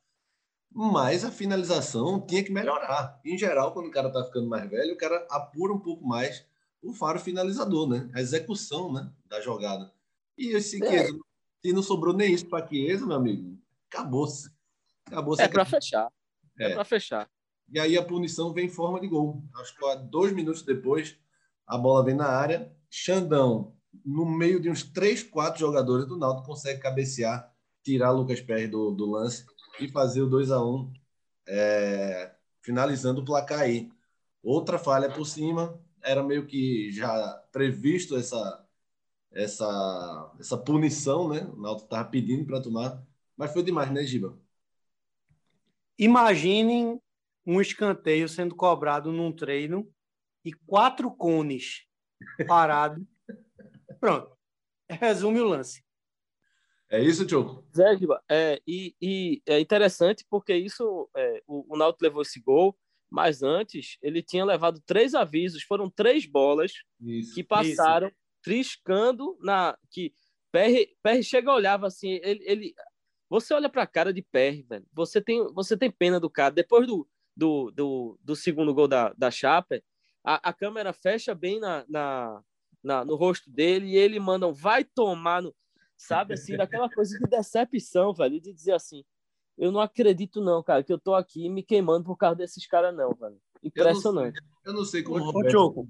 Mas 0.71 1.25
a 1.25 1.31
finalização 1.31 2.21
tinha 2.21 2.43
que 2.43 2.51
melhorar. 2.51 3.19
Em 3.25 3.35
geral, 3.35 3.73
quando 3.73 3.87
o 3.87 3.91
cara 3.91 4.11
tá 4.11 4.23
ficando 4.25 4.47
mais 4.47 4.69
velho, 4.69 4.93
o 4.93 4.97
cara 4.97 5.25
apura 5.27 5.73
um 5.73 5.79
pouco 5.79 6.05
mais 6.05 6.45
o 6.83 6.93
faro 6.93 7.19
finalizador, 7.19 7.89
né? 7.89 8.11
A 8.13 8.21
execução 8.21 8.93
né? 8.93 9.11
da 9.25 9.41
jogada. 9.41 9.91
E 10.37 10.55
esse 10.55 10.83
é. 10.83 10.87
Chiesa, 10.87 11.19
se 11.59 11.73
não 11.73 11.81
sobrou 11.81 12.13
nem 12.13 12.31
isso 12.31 12.47
para 12.47 12.67
Chiesa, 12.67 13.07
meu 13.07 13.15
amigo, 13.15 13.57
acabou-se. 13.91 14.51
Acabou 15.07 15.35
é 15.39 15.47
para 15.47 15.65
fechar. 15.65 16.11
É, 16.59 16.69
é 16.69 16.73
para 16.75 16.85
fechar. 16.85 17.27
E 17.71 17.79
aí 17.79 17.97
a 17.97 18.05
punição 18.05 18.53
vem 18.53 18.67
em 18.67 18.69
forma 18.69 18.99
de 18.99 19.07
gol. 19.07 19.43
Acho 19.55 19.75
que 19.75 19.95
dois 20.11 20.31
minutos 20.31 20.61
depois, 20.61 21.17
a 21.65 21.75
bola 21.75 22.05
vem 22.05 22.13
na 22.13 22.27
área 22.27 22.71
Xandão, 22.95 23.75
no 24.05 24.23
meio 24.23 24.59
de 24.59 24.69
uns 24.69 24.83
três, 24.83 25.23
quatro 25.23 25.59
jogadores 25.59 26.05
do 26.05 26.15
Náutico, 26.15 26.45
consegue 26.45 26.79
cabecear, 26.79 27.51
tirar 27.81 28.11
Lucas 28.11 28.39
Pérez 28.39 28.69
do, 28.69 28.91
do 28.91 29.09
lance 29.09 29.43
e 29.79 29.89
fazer 29.89 30.21
o 30.21 30.29
2 30.29 30.51
a 30.51 30.63
1 30.63 30.93
é, 31.47 32.35
finalizando 32.61 33.21
o 33.21 33.25
placar 33.25 33.61
aí. 33.61 33.91
Outra 34.43 34.77
falha 34.77 35.11
por 35.11 35.25
cima, 35.25 35.81
era 36.03 36.21
meio 36.21 36.45
que 36.45 36.91
já 36.91 37.33
previsto 37.51 38.15
essa, 38.15 38.63
essa, 39.31 40.31
essa 40.39 40.55
punição, 40.55 41.27
né? 41.27 41.49
O 41.51 41.59
Náutico 41.59 41.85
estava 41.85 42.07
pedindo 42.07 42.45
para 42.45 42.61
tomar, 42.61 43.03
mas 43.35 43.51
foi 43.51 43.63
demais, 43.63 43.91
né, 43.91 44.03
Giba? 44.03 44.37
Imaginem 45.97 47.01
um 47.43 47.59
escanteio 47.59 48.29
sendo 48.29 48.53
cobrado 48.53 49.11
num 49.11 49.31
treino 49.31 49.91
e 50.45 50.53
quatro 50.53 51.09
cones 51.09 51.91
parado. 52.47 53.05
Pronto. 53.99 54.31
Resume 54.89 55.39
o 55.39 55.45
lance. 55.45 55.83
É 56.89 57.01
isso, 57.01 57.25
Tioco? 57.25 57.65
Zé, 57.75 57.97
é, 58.29 58.61
e, 58.67 58.95
e, 59.01 59.41
é 59.47 59.59
interessante 59.59 60.23
porque 60.29 60.55
isso, 60.55 61.09
é, 61.15 61.41
o, 61.47 61.73
o 61.73 61.77
Náutico 61.77 62.03
levou 62.03 62.21
esse 62.21 62.39
gol, 62.39 62.77
mas 63.09 63.41
antes 63.41 63.97
ele 64.01 64.21
tinha 64.21 64.45
levado 64.45 64.81
três 64.85 65.15
avisos, 65.15 65.63
foram 65.63 65.89
três 65.89 66.25
bolas 66.25 66.71
isso, 67.01 67.33
que 67.33 67.43
passaram 67.43 68.09
isso. 68.09 68.17
triscando 68.43 69.37
na 69.41 69.77
que 69.89 70.13
Perry, 70.51 70.95
Perry 71.01 71.23
chega 71.23 71.51
e 71.51 71.55
olhava 71.55 71.87
assim, 71.87 72.19
ele, 72.23 72.43
ele 72.45 72.75
você 73.27 73.55
olha 73.55 73.69
para 73.69 73.81
a 73.81 73.87
cara 73.87 74.13
de 74.13 74.21
Perry, 74.21 74.61
velho, 74.61 74.85
você 74.93 75.19
tem 75.19 75.43
você 75.53 75.75
tem 75.75 75.89
pena 75.89 76.19
do 76.19 76.29
cara. 76.29 76.53
Depois 76.53 76.85
do, 76.85 77.07
do, 77.35 77.71
do, 77.71 78.19
do 78.21 78.35
segundo 78.35 78.71
gol 78.73 78.87
da, 78.87 79.11
da 79.17 79.31
Chapa, 79.31 79.81
a, 80.23 80.49
a 80.49 80.53
câmera 80.53 80.93
fecha 80.93 81.35
bem 81.35 81.59
na, 81.59 81.85
na, 81.87 82.43
na, 82.83 83.05
no 83.05 83.15
rosto 83.15 83.49
dele 83.49 83.87
e 83.87 83.97
ele 83.97 84.19
manda 84.19 84.47
um 84.47 84.53
vai 84.53 84.83
tomar 84.83 85.41
no. 85.41 85.53
Sabe 85.95 86.33
assim, 86.33 86.57
daquela 86.57 86.89
coisa 86.89 87.17
de 87.17 87.25
decepção, 87.29 88.13
velho, 88.13 88.41
de 88.41 88.51
dizer 88.51 88.73
assim: 88.73 89.05
eu 89.57 89.71
não 89.71 89.79
acredito, 89.79 90.41
não, 90.41 90.63
cara, 90.63 90.83
que 90.83 90.91
eu 90.91 90.99
tô 90.99 91.13
aqui 91.13 91.47
me 91.49 91.63
queimando 91.63 92.03
por 92.03 92.17
causa 92.17 92.35
desses 92.35 92.65
caras, 92.65 92.95
não, 92.95 93.13
velho. 93.13 93.39
Impressionante. 93.61 94.41
Eu 94.65 94.73
não 94.73 94.83
sei, 94.83 95.01
eu 95.01 95.09
não 95.09 95.13
sei 95.13 95.23
como. 95.23 95.23
Ô, 95.23 95.31
Roberto... 95.31 95.51
Choco. 95.51 95.87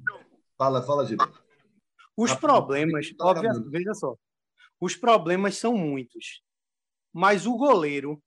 Fala, 0.58 0.82
fala, 0.84 1.06
Gil. 1.06 1.18
Os 2.16 2.34
problemas, 2.36 3.12
tá 3.16 3.26
obviamente, 3.26 3.70
veja 3.70 3.94
só. 3.94 4.16
Os 4.80 4.96
problemas 4.96 5.58
são 5.58 5.76
muitos. 5.76 6.44
Mas 7.12 7.48
o 7.48 7.56
goleiro 7.56 8.22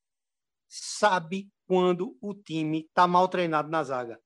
sabe 0.69 1.49
quando 1.67 2.17
o 2.21 2.35
time 2.35 2.81
está 2.81 3.07
mal 3.07 3.29
treinado 3.29 3.69
na 3.69 3.85
zaga. 3.85 4.21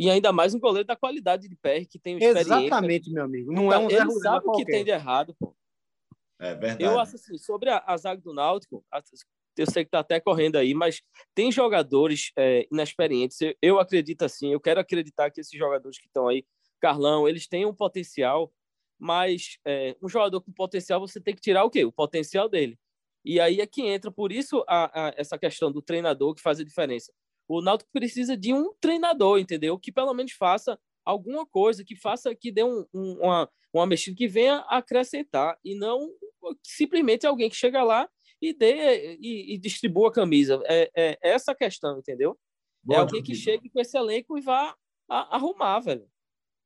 E 0.00 0.08
ainda 0.08 0.32
mais 0.32 0.54
um 0.54 0.58
goleiro 0.58 0.86
da 0.86 0.96
qualidade 0.96 1.46
de 1.46 1.54
PR 1.56 1.86
que 1.86 1.98
tem 1.98 2.16
experiência. 2.16 2.40
Exatamente, 2.40 3.12
meu 3.12 3.22
amigo. 3.22 3.52
Não 3.52 3.70
é 3.70 3.76
um 3.76 3.90
Ele 3.90 4.10
sabe 4.12 4.46
o 4.46 4.52
que 4.52 4.64
tem 4.64 4.82
de 4.82 4.90
errado, 4.90 5.36
pô. 5.38 5.54
É 6.40 6.54
verdade. 6.54 6.82
Eu 6.82 6.98
acho 6.98 7.16
assim, 7.16 7.36
sobre 7.36 7.68
a, 7.68 7.84
a 7.86 7.98
zaga 7.98 8.18
do 8.22 8.32
Náutico, 8.32 8.82
eu 9.58 9.66
sei 9.70 9.84
que 9.84 9.90
tá 9.90 9.98
até 9.98 10.18
correndo 10.18 10.56
aí, 10.56 10.72
mas 10.72 11.02
tem 11.34 11.52
jogadores 11.52 12.32
é, 12.34 12.66
inexperientes. 12.72 13.38
Eu, 13.42 13.54
eu 13.60 13.78
acredito 13.78 14.22
assim, 14.22 14.50
eu 14.50 14.58
quero 14.58 14.80
acreditar 14.80 15.30
que 15.30 15.38
esses 15.38 15.58
jogadores 15.58 15.98
que 15.98 16.06
estão 16.06 16.28
aí, 16.28 16.46
Carlão, 16.80 17.28
eles 17.28 17.46
têm 17.46 17.66
um 17.66 17.74
potencial, 17.74 18.50
mas 18.98 19.58
é, 19.66 19.94
um 20.02 20.08
jogador 20.08 20.40
com 20.40 20.50
potencial, 20.50 20.98
você 20.98 21.20
tem 21.20 21.34
que 21.34 21.42
tirar 21.42 21.64
o 21.64 21.70
quê? 21.70 21.84
O 21.84 21.92
potencial 21.92 22.48
dele. 22.48 22.78
E 23.22 23.38
aí 23.38 23.60
é 23.60 23.66
que 23.66 23.82
entra, 23.82 24.10
por 24.10 24.32
isso, 24.32 24.64
a, 24.66 25.08
a, 25.08 25.14
essa 25.14 25.36
questão 25.38 25.70
do 25.70 25.82
treinador 25.82 26.34
que 26.34 26.40
faz 26.40 26.58
a 26.58 26.64
diferença. 26.64 27.12
O 27.50 27.60
Náutico 27.60 27.90
precisa 27.92 28.36
de 28.36 28.54
um 28.54 28.72
treinador, 28.80 29.40
entendeu? 29.40 29.76
Que 29.76 29.90
pelo 29.90 30.14
menos 30.14 30.30
faça 30.30 30.78
alguma 31.04 31.44
coisa, 31.44 31.84
que 31.84 31.96
faça, 31.96 32.32
que 32.32 32.52
dê 32.52 32.62
um, 32.62 32.86
um, 32.94 33.18
uma, 33.20 33.50
uma 33.74 33.86
mexida, 33.86 34.16
que 34.16 34.28
venha 34.28 34.58
acrescentar, 34.68 35.58
e 35.64 35.74
não 35.74 36.08
simplesmente 36.62 37.26
alguém 37.26 37.50
que 37.50 37.56
chega 37.56 37.82
lá 37.82 38.08
e 38.40 38.54
dê 38.54 39.16
e, 39.20 39.54
e 39.54 39.58
distribua 39.58 40.10
a 40.10 40.12
camisa. 40.12 40.62
É, 40.64 40.90
é 40.94 41.18
essa 41.22 41.50
a 41.50 41.54
questão, 41.56 41.98
entendeu? 41.98 42.38
É 42.84 42.86
boa, 42.86 42.98
é 42.98 43.00
alguém 43.00 43.20
que 43.20 43.34
chegue 43.34 43.68
com 43.68 43.80
esse 43.80 43.98
elenco 43.98 44.38
e 44.38 44.40
vá 44.40 44.72
a, 45.08 45.34
arrumar, 45.34 45.80
velho. 45.80 46.08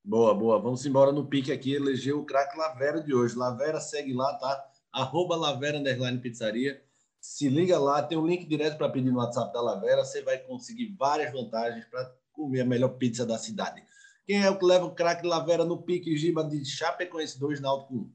Boa, 0.04 0.34
boa. 0.34 0.60
Vamos 0.60 0.84
embora 0.84 1.12
no 1.12 1.26
pique 1.26 1.50
aqui, 1.50 1.72
eleger 1.72 2.14
o 2.14 2.26
craque 2.26 2.58
Lavera 2.58 3.02
de 3.02 3.14
hoje. 3.14 3.34
Lavera 3.34 3.80
segue 3.80 4.12
lá, 4.12 4.34
tá? 4.34 4.70
Arroba 4.92 5.34
Lavera 5.34 5.78
Underline 5.78 6.20
Pizzaria. 6.20 6.84
Se 7.24 7.48
liga 7.48 7.78
lá, 7.78 8.02
tem 8.02 8.18
um 8.18 8.26
link 8.26 8.44
direto 8.44 8.76
para 8.76 8.90
pedir 8.90 9.10
no 9.10 9.18
WhatsApp 9.18 9.50
da 9.50 9.60
Lavera. 9.62 10.04
Você 10.04 10.20
vai 10.20 10.38
conseguir 10.38 10.94
várias 10.94 11.32
vantagens 11.32 11.86
para 11.86 12.14
comer 12.30 12.60
a 12.60 12.66
melhor 12.66 12.98
pizza 12.98 13.24
da 13.24 13.38
cidade. 13.38 13.82
Quem 14.26 14.44
é 14.44 14.50
o 14.50 14.58
que 14.58 14.64
leva 14.64 14.84
o 14.84 14.94
craque 14.94 15.26
Lavera 15.26 15.64
no 15.64 15.82
pique 15.82 16.14
Giba 16.18 16.44
de 16.44 16.62
Chapecoense 16.66 17.40
2 17.40 17.62
Náutico 17.62 17.94
1? 17.94 18.12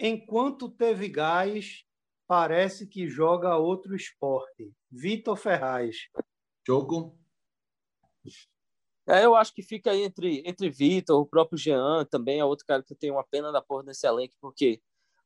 Enquanto 0.00 0.68
teve 0.68 1.08
gás, 1.08 1.82
parece 2.28 2.86
que 2.86 3.08
joga 3.08 3.56
outro 3.56 3.96
esporte. 3.96 4.70
Vitor 4.90 5.34
Ferraz. 5.34 5.96
Choco? 6.66 7.18
É, 9.08 9.24
eu 9.24 9.34
acho 9.34 9.54
que 9.54 9.62
fica 9.62 9.96
entre, 9.96 10.42
entre 10.44 10.68
Vitor, 10.68 11.18
o 11.18 11.26
próprio 11.26 11.58
Jean 11.58 12.04
também 12.04 12.38
é 12.38 12.44
outro 12.44 12.66
cara 12.66 12.82
que 12.82 12.94
tem 12.94 13.10
uma 13.10 13.24
pena 13.24 13.50
da 13.50 13.62
porra 13.62 13.84
nesse 13.84 14.06
elenco, 14.06 14.34
porque 14.42 14.82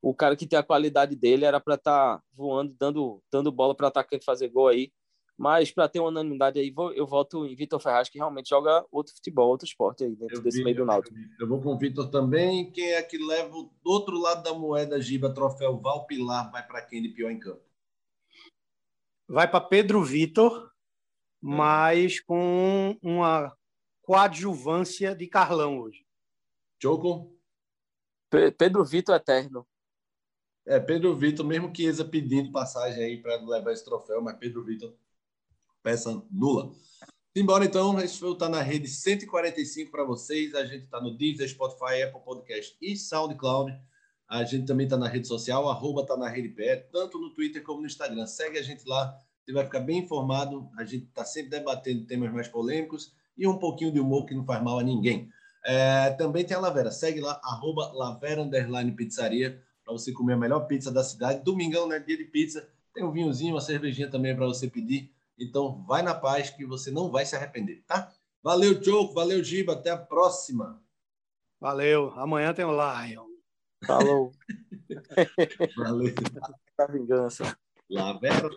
o 0.09 0.15
cara 0.15 0.37
que 0.37 0.47
tem 0.47 0.57
a 0.57 0.63
qualidade 0.63 1.17
dele 1.17 1.45
era 1.45 1.59
para 1.59 1.75
estar 1.75 2.19
tá 2.19 2.23
voando, 2.33 2.73
dando, 2.79 3.21
dando 3.31 3.51
bola 3.51 3.75
para 3.75 3.89
atacante 3.89 4.25
fazer 4.25 4.49
gol 4.49 4.69
aí. 4.69 4.93
Mas 5.37 5.73
para 5.73 5.89
ter 5.89 5.99
uma 5.99 6.11
unanimidade 6.11 6.61
aí, 6.61 6.73
eu 6.95 7.07
volto 7.07 7.45
em 7.45 7.57
Vitor 7.57 7.81
Ferraz, 7.81 8.09
que 8.09 8.17
realmente 8.17 8.49
joga 8.49 8.87
outro 8.91 9.13
futebol, 9.15 9.51
outro 9.51 9.67
esporte 9.67 10.05
aí 10.05 10.15
dentro 10.15 10.37
eu 10.37 10.43
desse 10.43 10.59
vi, 10.59 10.65
meio 10.65 10.77
do 10.77 10.85
Náutico. 10.85 11.15
Eu 11.41 11.49
vou 11.49 11.61
com 11.61 11.75
o 11.75 11.79
Vitor 11.79 12.09
também. 12.09 12.71
Quem 12.71 12.93
é 12.93 13.03
que 13.03 13.19
leva 13.19 13.51
do 13.51 13.71
outro 13.85 14.17
lado 14.17 14.45
da 14.45 14.55
moeda, 14.55 15.01
Giba, 15.01 15.35
troféu 15.35 15.77
Valpilar, 15.77 16.53
vai 16.53 16.65
para 16.65 16.83
quem 16.83 17.03
de 17.03 17.09
pior 17.09 17.31
em 17.31 17.41
campo? 17.41 17.63
Vai 19.29 19.51
para 19.51 19.61
Pedro 19.61 20.05
Vitor, 20.05 20.71
mas 21.43 22.21
com 22.21 22.97
uma 23.03 23.53
coadjuvância 24.03 25.17
de 25.17 25.27
Carlão 25.27 25.81
hoje. 25.81 26.07
Choco? 26.81 27.37
Pedro 28.57 28.85
Vitor 28.85 29.17
eterno. 29.17 29.67
É, 30.67 30.81
Pedro 30.81 31.15
Vitor, 31.15 31.47
mesmo 31.47 31.71
que 31.71 31.85
Isa 31.85 32.05
pedindo 32.05 32.51
passagem 32.51 33.05
aí 33.05 33.23
para 33.23 33.37
levar 33.37 33.73
esse 33.73 33.85
troféu, 33.85 34.21
mas 34.21 34.37
Pedro 34.37 34.65
Vitor, 34.65 34.93
peça 35.81 36.21
nula. 36.29 36.73
Embora 37.37 37.65
então, 37.65 38.01
esse 38.01 38.19
foi 38.19 38.31
o 38.31 38.35
Tá 38.35 38.49
na 38.49 38.63
Rede 38.63 38.89
145 38.89 39.93
para 39.93 40.03
vocês. 40.03 40.55
A 40.57 40.65
gente 40.65 40.85
está 40.85 41.01
no 41.01 41.17
Deezer, 41.17 41.49
Spotify, 41.49 42.03
Apple 42.03 42.21
Podcast 42.25 42.77
e 42.83 42.97
SoundCloud. 42.97 43.79
A 44.29 44.43
gente 44.43 44.67
também 44.67 44.87
está 44.87 44.97
na 44.97 45.07
rede 45.07 45.29
social, 45.29 45.69
arroba 45.69 46.05
tá 46.05 46.17
na 46.17 46.29
rede 46.29 46.49
pé, 46.49 46.77
tanto 46.91 47.17
no 47.17 47.31
Twitter 47.31 47.63
como 47.63 47.83
no 47.83 47.87
Instagram. 47.87 48.27
Segue 48.27 48.59
a 48.59 48.63
gente 48.63 48.83
lá, 48.89 49.17
você 49.45 49.53
vai 49.53 49.65
ficar 49.65 49.79
bem 49.79 49.99
informado. 49.99 50.69
A 50.77 50.85
gente 50.85 51.05
está 51.05 51.25
sempre 51.25 51.51
debatendo 51.51 52.07
temas 52.07 52.33
mais 52.33 52.49
polêmicos 52.49 53.13
e 53.39 53.47
um 53.47 53.57
pouquinho 53.57 53.93
de 53.93 54.01
humor 54.01 54.27
que 54.27 54.35
não 54.35 54.45
faz 54.45 54.61
mal 54.65 54.81
a 54.81 54.83
ninguém. 54.83 55.31
É, 55.65 56.11
também 56.11 56.45
tem 56.45 56.57
a 56.57 56.61
Lavera, 56.61 56.91
segue 56.91 57.21
lá, 57.21 57.41
arroba 57.45 57.93
Lavera 57.93 58.43
Underline 58.43 58.91
Pizzaria 58.93 59.63
para 59.87 59.93
você 59.93 60.13
comer 60.13 60.33
a 60.33 60.37
melhor 60.37 60.67
pizza 60.67 60.91
da 60.91 61.05
cidade. 61.05 61.45
Domingão, 61.45 61.87
né? 61.87 62.01
Dia 62.01 62.17
de 62.17 62.25
pizza. 62.25 62.69
Tem 62.93 63.05
um 63.05 63.13
vinhozinho, 63.13 63.55
uma 63.55 63.61
cervejinha 63.61 64.11
também 64.11 64.35
para 64.35 64.45
você 64.45 64.67
pedir. 64.69 65.13
Então, 65.39 65.85
vai 65.87 66.03
na 66.03 66.13
paz 66.13 66.51
que 66.51 66.67
você 66.67 66.91
não 66.91 67.09
vai 67.09 67.25
se 67.25 67.37
arrepender, 67.37 67.85
tá? 67.87 68.13
Valeu, 68.43 68.83
Choco. 68.83 69.15
Valeu, 69.15 69.45
Giba. 69.45 69.75
Até 69.75 69.91
a 69.91 69.97
próxima. 69.97 70.83
Valeu. 71.61 72.13
Amanhã 72.17 72.53
tem 72.53 72.65
o 72.65 72.73
Lion. 72.73 73.27
Falou. 73.87 74.33
Valeu. 75.77 76.15
Da 76.77 76.87
vingança. 76.87 77.57
Lá, 77.89 78.13
vera. 78.15 78.51